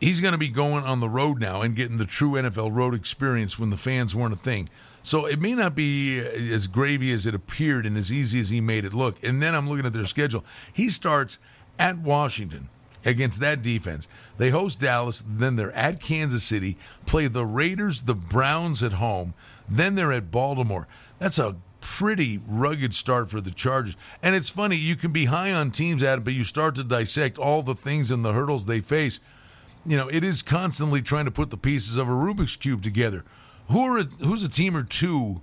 [0.00, 2.94] he's going to be going on the road now and getting the true NFL road
[2.94, 4.68] experience when the fans weren't a thing.
[5.02, 8.48] So it may not be uh, as gravy as it appeared and as easy as
[8.48, 9.20] he made it look.
[9.24, 10.44] And then I'm looking at their schedule.
[10.72, 11.40] He starts
[11.80, 12.68] at Washington
[13.06, 14.08] against that defense.
[14.36, 16.76] They host Dallas, then they're at Kansas City,
[17.06, 19.32] play the Raiders, the Browns at home,
[19.66, 20.86] then they're at Baltimore.
[21.18, 23.96] That's a pretty rugged start for the Chargers.
[24.22, 26.84] And it's funny, you can be high on teams at it, but you start to
[26.84, 29.20] dissect all the things and the hurdles they face
[29.86, 33.24] you know, it is constantly trying to put the pieces of a Rubik's cube together.
[33.68, 35.40] Who are who's a team or two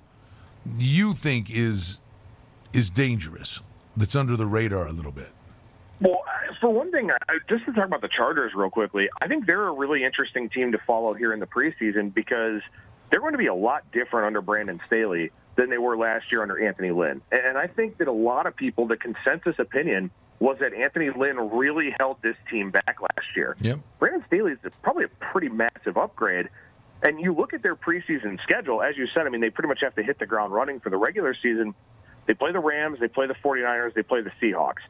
[0.77, 1.99] you think is
[2.73, 3.61] is dangerous
[3.95, 5.29] that's under the radar a little bit?
[6.01, 6.23] Well,
[6.63, 7.11] for one thing,
[7.49, 10.71] just to talk about the Chargers real quickly, I think they're a really interesting team
[10.71, 12.61] to follow here in the preseason because
[13.11, 16.41] they're going to be a lot different under Brandon Staley than they were last year
[16.41, 17.21] under Anthony Lynn.
[17.33, 20.09] And I think that a lot of people, the consensus opinion
[20.39, 23.57] was that Anthony Lynn really held this team back last year.
[23.59, 23.79] Yep.
[23.99, 26.47] Brandon Staley is probably a pretty massive upgrade.
[27.05, 29.81] And you look at their preseason schedule, as you said, I mean, they pretty much
[29.81, 31.75] have to hit the ground running for the regular season.
[32.25, 34.83] They play the Rams, they play the 49ers, they play the Seahawks.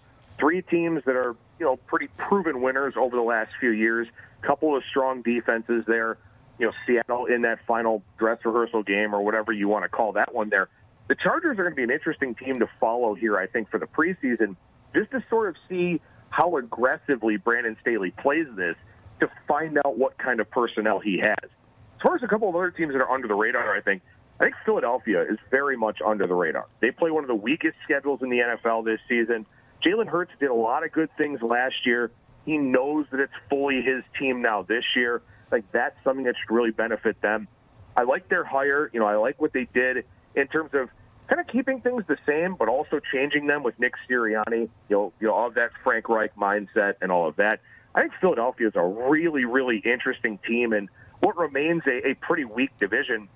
[0.44, 4.10] Three teams that are, you know, pretty proven winners over the last few years.
[4.42, 6.18] Couple of strong defenses there.
[6.60, 10.12] You know, Seattle in that final dress rehearsal game or whatever you want to call
[10.14, 10.68] that one there.
[11.08, 13.80] The Chargers are going to be an interesting team to follow here, I think, for
[13.80, 14.58] the preseason
[14.94, 18.76] just to sort of see how aggressively Brandon Staley plays this
[19.22, 21.38] to find out what kind of personnel he has.
[21.42, 24.02] As far as a couple of other teams that are under the radar, I think
[24.42, 26.66] I think Philadelphia is very much under the radar.
[26.82, 29.46] They play one of the weakest schedules in the NFL this season.
[29.84, 32.12] Jalen Hurts did a lot of good things last year.
[32.46, 35.22] He knows that it's fully his team now this year.
[35.52, 37.48] Like that's something that should really benefit them.
[37.96, 38.90] I like their hire.
[38.94, 40.06] You know, I like what they did
[40.36, 40.90] in terms of
[41.28, 45.14] kind of keeping things the same, but also changing them with Nick Sirianni, you know,
[45.20, 47.60] you know, all of that Frank Reich mindset and all of that.
[47.96, 52.46] I think Philadelphia is a really, really interesting team and what remains a, a pretty
[52.46, 53.30] weak division.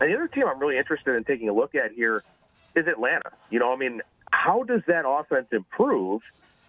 [0.00, 2.22] And the other team I'm really interested in taking a look at here
[2.76, 3.32] is Atlanta.
[3.50, 4.00] You know, I mean,
[4.30, 6.22] how does that offense improve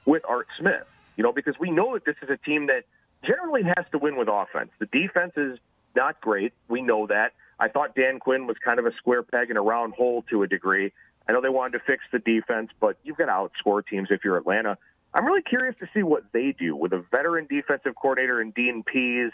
[0.05, 0.85] with Art Smith?
[1.17, 2.85] You know, because we know that this is a team that
[3.23, 4.71] generally has to win with offense.
[4.79, 5.59] The defense is
[5.95, 6.53] not great.
[6.67, 7.33] We know that.
[7.59, 10.43] I thought Dan Quinn was kind of a square peg in a round hole to
[10.43, 10.93] a degree.
[11.27, 14.23] I know they wanted to fix the defense, but you've got to outscore teams if
[14.23, 14.77] you're Atlanta.
[15.13, 18.83] I'm really curious to see what they do with a veteran defensive coordinator in Dean
[18.83, 19.31] Pees.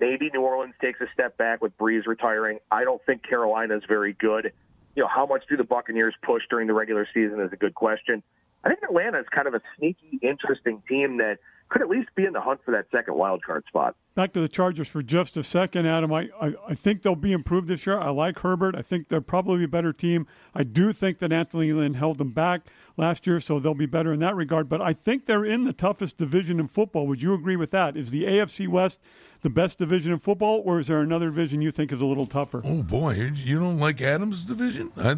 [0.00, 2.58] Maybe New Orleans takes a step back with Brees retiring.
[2.70, 4.52] I don't think Carolina is very good.
[4.94, 7.74] You know, how much do the Buccaneers push during the regular season is a good
[7.74, 8.22] question.
[8.64, 11.38] I think Atlanta is kind of a sneaky, interesting team that
[11.72, 13.96] could at least be in the hunt for that second wild card spot.
[14.14, 16.12] Back to the Chargers for just a second, Adam.
[16.12, 17.98] I, I, I think they'll be improved this year.
[17.98, 18.76] I like Herbert.
[18.76, 20.26] I think they're probably a better team.
[20.54, 22.66] I do think that Anthony Lynn held them back
[22.98, 24.68] last year, so they'll be better in that regard.
[24.68, 27.06] But I think they're in the toughest division in football.
[27.06, 27.96] Would you agree with that?
[27.96, 29.00] Is the AFC West
[29.40, 32.26] the best division in football, or is there another division you think is a little
[32.26, 32.60] tougher?
[32.64, 34.92] Oh boy, you don't like Adams' division?
[34.96, 35.12] I,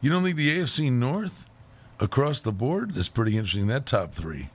[0.00, 1.46] you don't think the AFC North
[1.98, 3.66] across the board is pretty interesting?
[3.66, 4.50] That top three.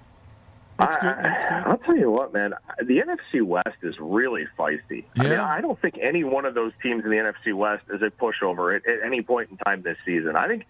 [0.82, 2.53] I, will tell you what, man.
[2.79, 5.05] The NFC West is really feisty.
[5.15, 5.23] Yeah.
[5.23, 8.01] I mean, I don't think any one of those teams in the NFC West is
[8.01, 10.36] a pushover at, at any point in time this season.
[10.36, 10.65] I think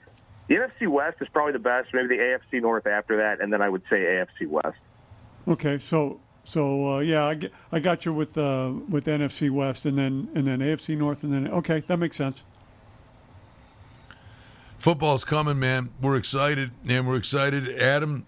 [0.47, 1.89] the NFC West is probably the best.
[1.93, 4.78] Maybe the AFC North after that, and then I would say AFC West.
[5.47, 9.86] Okay, so so uh, yeah, I, get, I got you with uh, with NFC West,
[9.86, 12.43] and then and then AFC North, and then okay, that makes sense.
[14.78, 15.91] Football's coming, man.
[16.01, 17.80] We're excited, and we're excited.
[17.80, 18.26] Adam,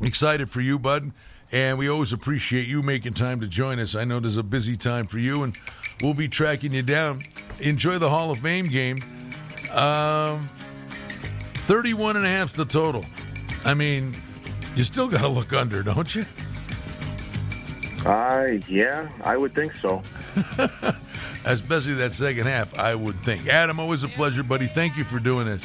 [0.00, 1.12] excited for you, bud.
[1.52, 3.94] And we always appreciate you making time to join us.
[3.94, 5.56] I know there's a busy time for you, and
[6.02, 7.22] we'll be tracking you down.
[7.60, 8.98] Enjoy the Hall of Fame game.
[9.70, 10.42] Um,
[11.66, 13.04] 31 and a half's the total.
[13.64, 14.16] I mean,
[14.74, 16.24] you still got to look under, don't you?
[18.04, 20.02] Uh, yeah, I would think so.
[21.46, 23.48] Especially that second half, I would think.
[23.48, 24.66] Adam, always a pleasure, buddy.
[24.66, 25.64] Thank you for doing this.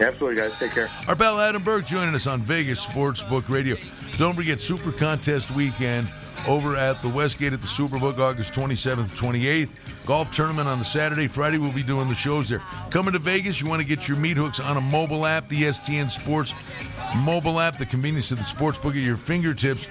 [0.00, 0.58] Absolutely, guys.
[0.58, 0.88] Take care.
[1.08, 3.76] Our pal Adam Burke joining us on Vegas Sportsbook Radio.
[4.18, 6.08] Don't forget Super Contest Weekend
[6.48, 10.06] over at the Westgate at the Superbook August 27th, 28th.
[10.06, 11.28] Golf tournament on the Saturday.
[11.28, 12.60] Friday, we'll be doing the shows there.
[12.90, 15.62] Coming to Vegas, you want to get your meat hooks on a mobile app, the
[15.62, 16.52] STN Sports
[17.18, 19.88] mobile app, the convenience of the sportsbook at your fingertips.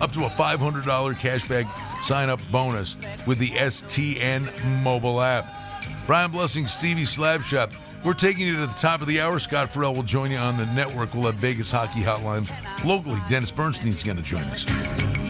[0.00, 0.82] Up to a $500
[1.14, 2.96] cashback sign up bonus
[3.26, 5.46] with the STN mobile app.
[6.06, 7.72] Brian Blessing, Stevie Slapshot.
[8.04, 9.38] We're taking you to the top of the hour.
[9.38, 11.14] Scott Ferrall will join you on the network.
[11.14, 12.46] We'll have Vegas Hockey Hotline.
[12.84, 15.23] Locally, Dennis Bernstein's going to join us.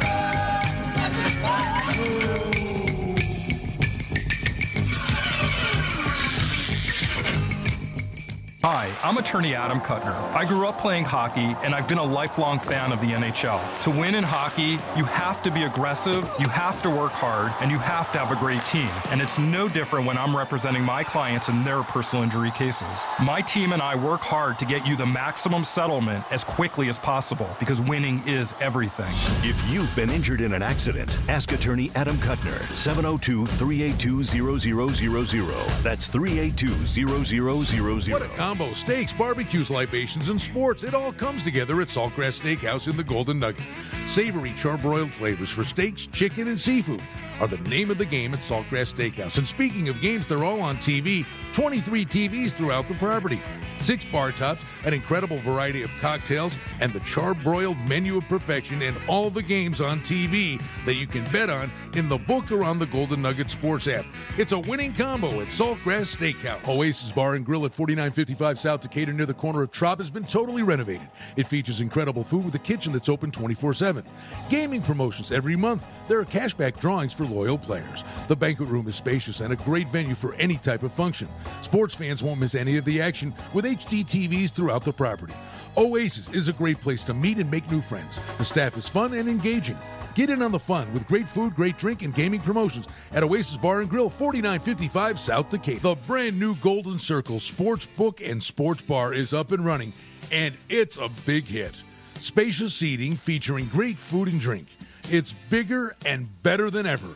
[8.66, 10.14] Hi, I'm attorney Adam Kutner.
[10.32, 13.60] I grew up playing hockey and I've been a lifelong fan of the NHL.
[13.82, 17.70] To win in hockey, you have to be aggressive, you have to work hard, and
[17.70, 18.88] you have to have a great team.
[19.10, 23.04] And it's no different when I'm representing my clients in their personal injury cases.
[23.22, 26.98] My team and I work hard to get you the maximum settlement as quickly as
[26.98, 29.12] possible because winning is everything.
[29.46, 35.82] If you've been injured in an accident, ask attorney Adam Kutner, 702 382 0000.
[35.82, 40.84] That's 382 0000 combo, steaks, barbecues, libations, and sports.
[40.84, 43.64] It all comes together at Saltgrass Steakhouse in the Golden Nugget.
[44.06, 47.02] Savory charbroiled flavors for steaks, chicken, and seafood
[47.40, 49.38] are the name of the game at Saltgrass Steakhouse.
[49.38, 51.26] And speaking of games, they're all on TV.
[51.54, 53.40] 23 TVs throughout the property
[53.84, 58.96] six bar tops, an incredible variety of cocktails, and the charbroiled menu of perfection, and
[59.08, 62.78] all the games on TV that you can bet on in the book or on
[62.78, 64.06] the Golden Nugget Sports app.
[64.38, 66.66] It's a winning combo at Saltgrass Steakhouse.
[66.66, 70.24] Oasis Bar and Grill at 4955 South Decatur near the corner of Trop has been
[70.24, 71.08] totally renovated.
[71.36, 74.03] It features incredible food with a kitchen that's open 24 7.
[74.50, 75.84] Gaming promotions every month.
[76.08, 78.04] There are cashback drawings for loyal players.
[78.28, 81.28] The banquet room is spacious and a great venue for any type of function.
[81.62, 85.34] Sports fans won't miss any of the action with HD TVs throughout the property.
[85.76, 88.20] Oasis is a great place to meet and make new friends.
[88.38, 89.78] The staff is fun and engaging.
[90.14, 93.56] Get in on the fun with great food, great drink, and gaming promotions at Oasis
[93.56, 95.80] Bar and Grill, 4955 South Decatur.
[95.80, 99.92] The brand new Golden Circle Sports Book and Sports Bar is up and running,
[100.30, 101.74] and it's a big hit.
[102.20, 104.68] Spacious seating featuring great food and drink.
[105.10, 107.08] It's bigger and better than ever.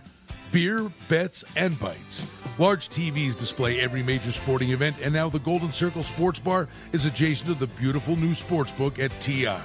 [0.52, 2.30] Beer, bets, and bites.
[2.58, 7.06] Large TVs display every major sporting event, and now the Golden Circle Sports Bar is
[7.06, 9.58] adjacent to the beautiful new sports book at TI.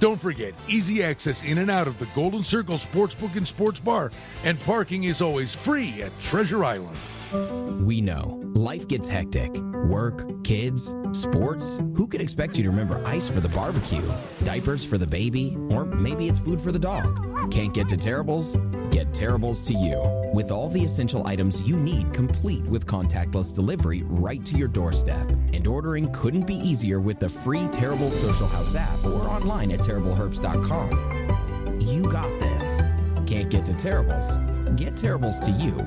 [0.00, 4.12] Don't forget, easy access in and out of the Golden Circle Sportsbook and Sports Bar,
[4.44, 6.96] and parking is always free at Treasure Island.
[7.32, 9.54] We know life gets hectic.
[9.86, 11.78] Work, kids, sports.
[11.94, 14.02] Who could expect you to remember ice for the barbecue,
[14.44, 17.50] diapers for the baby, or maybe it's food for the dog?
[17.50, 18.56] Can't get to Terribles?
[18.90, 20.30] Get Terribles to you.
[20.34, 25.30] With all the essential items you need complete with contactless delivery right to your doorstep.
[25.52, 29.80] And ordering couldn't be easier with the free Terrible Social House app or online at
[29.80, 31.80] terribleherbst.com.
[31.80, 32.82] You got this.
[33.26, 34.38] Can't get to Terribles?
[34.76, 35.86] Get Terribles to you.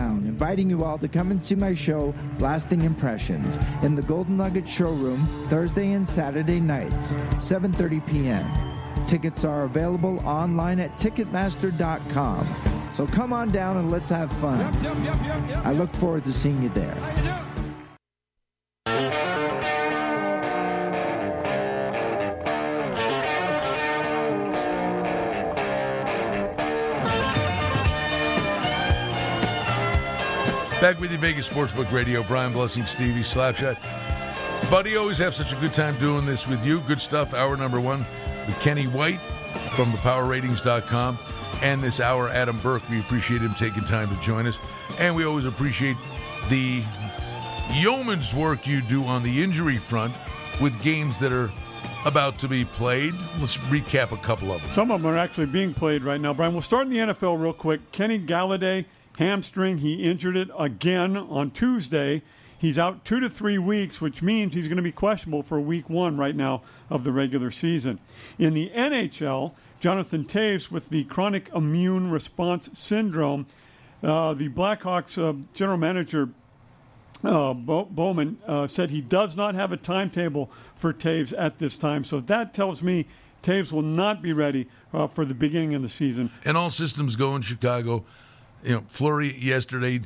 [0.09, 4.67] inviting you all to come and see my show, Lasting Impressions, in the Golden Nugget
[4.67, 9.07] Showroom Thursday and Saturday nights, 7:30 p.m.
[9.07, 12.47] Tickets are available online at Ticketmaster.com.
[12.93, 14.59] So come on down and let's have fun.
[15.65, 17.50] I look forward to seeing you there.
[30.81, 32.23] Back with you, Vegas Sportsbook Radio.
[32.23, 33.77] Brian Blessing, Stevie Slapshot.
[34.71, 36.79] Buddy, always have such a good time doing this with you.
[36.81, 37.35] Good stuff.
[37.35, 37.99] Hour number one
[38.47, 39.19] with Kenny White
[39.75, 41.19] from thepowerratings.com.
[41.61, 42.81] And this hour, Adam Burke.
[42.89, 44.57] We appreciate him taking time to join us.
[44.97, 45.97] And we always appreciate
[46.49, 46.83] the
[47.71, 50.15] yeoman's work you do on the injury front
[50.59, 51.51] with games that are
[52.07, 53.13] about to be played.
[53.39, 54.71] Let's recap a couple of them.
[54.71, 56.33] Some of them are actually being played right now.
[56.33, 57.91] Brian, we'll start in the NFL real quick.
[57.91, 58.85] Kenny Golladay,
[59.21, 62.23] hamstring, he injured it again on Tuesday.
[62.57, 65.89] He's out two to three weeks, which means he's going to be questionable for week
[65.89, 67.99] one right now of the regular season.
[68.39, 73.45] In the NHL, Jonathan Toews with the chronic immune response syndrome.
[74.03, 76.29] Uh, the Blackhawks uh, general manager
[77.23, 81.77] uh, Bo- Bowman uh, said he does not have a timetable for Toews at this
[81.77, 82.03] time.
[82.03, 83.07] So that tells me
[83.43, 86.31] Toews will not be ready uh, for the beginning of the season.
[86.43, 88.03] And all systems go in Chicago.
[88.63, 90.01] You know, Fleury yesterday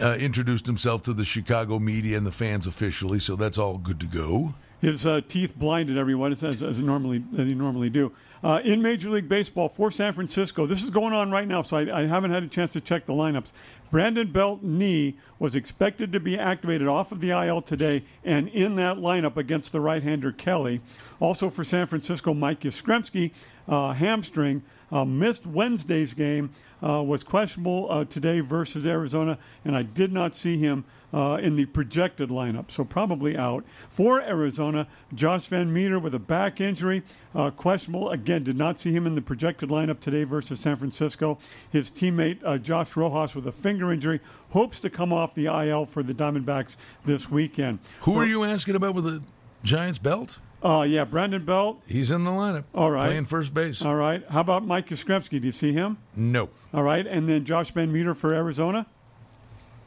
[0.00, 4.00] uh, introduced himself to the Chicago media and the fans officially, so that's all good
[4.00, 4.54] to go.
[4.80, 8.12] His uh, teeth blinded everyone as, as, as, normally, as they normally do.
[8.44, 11.78] Uh, in Major League Baseball for San Francisco, this is going on right now, so
[11.78, 13.50] I, I, haven't had a chance to check the lineups.
[13.90, 18.76] Brandon Belt knee was expected to be activated off of the IL today and in
[18.76, 20.80] that lineup against the right hander Kelly.
[21.18, 23.32] Also for San Francisco, Mike Yastrzemski,
[23.66, 26.50] uh, hamstring, uh, missed Wednesday's game,
[26.82, 31.56] uh, was questionable uh, today versus Arizona, and I did not see him uh, in
[31.56, 33.64] the projected lineup, so probably out.
[33.90, 37.02] For Arizona, Josh VanMeter with a back injury,
[37.34, 38.10] uh, questionable.
[38.10, 41.38] Again, did not see him in the projected lineup today versus San Francisco.
[41.70, 44.20] His teammate uh, Josh Rojas with a finger injury
[44.50, 47.78] hopes to come off the IL for the Diamondbacks this weekend.
[48.02, 49.22] Who For- are you asking about with the
[49.68, 50.38] Giants belt?
[50.62, 51.82] Uh, yeah, Brandon Belt.
[51.86, 52.64] He's in the lineup.
[52.74, 53.06] All right.
[53.06, 53.82] Playing first base.
[53.82, 54.24] All right.
[54.28, 55.40] How about Mike Yastrzemski?
[55.40, 55.98] Do you see him?
[56.16, 56.48] No.
[56.72, 57.06] All right.
[57.06, 58.86] And then Josh VanMeter for Arizona?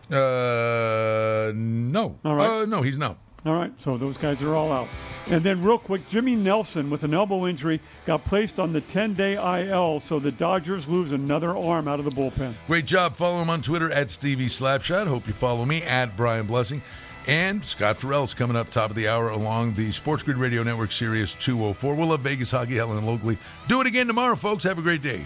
[0.10, 2.18] Uh, no.
[2.24, 2.62] All right.
[2.62, 3.18] Uh, no, he's no.
[3.44, 4.88] All right, so those guys are all out.
[5.28, 9.16] And then, real quick, Jimmy Nelson with an elbow injury got placed on the 10
[9.16, 12.54] day IL, so the Dodgers lose another arm out of the bullpen.
[12.68, 13.16] Great job.
[13.16, 15.08] Follow him on Twitter at Stevie Slapshot.
[15.08, 16.84] Hope you follow me at Brian Blessing.
[17.28, 20.92] And Scott Ferrall's coming up top of the hour along the Sports Grid Radio Network
[20.92, 21.96] Sirius 204.
[21.96, 23.38] We'll have Vegas hockey Helen locally.
[23.68, 24.64] Do it again tomorrow, folks.
[24.64, 25.26] Have a great day.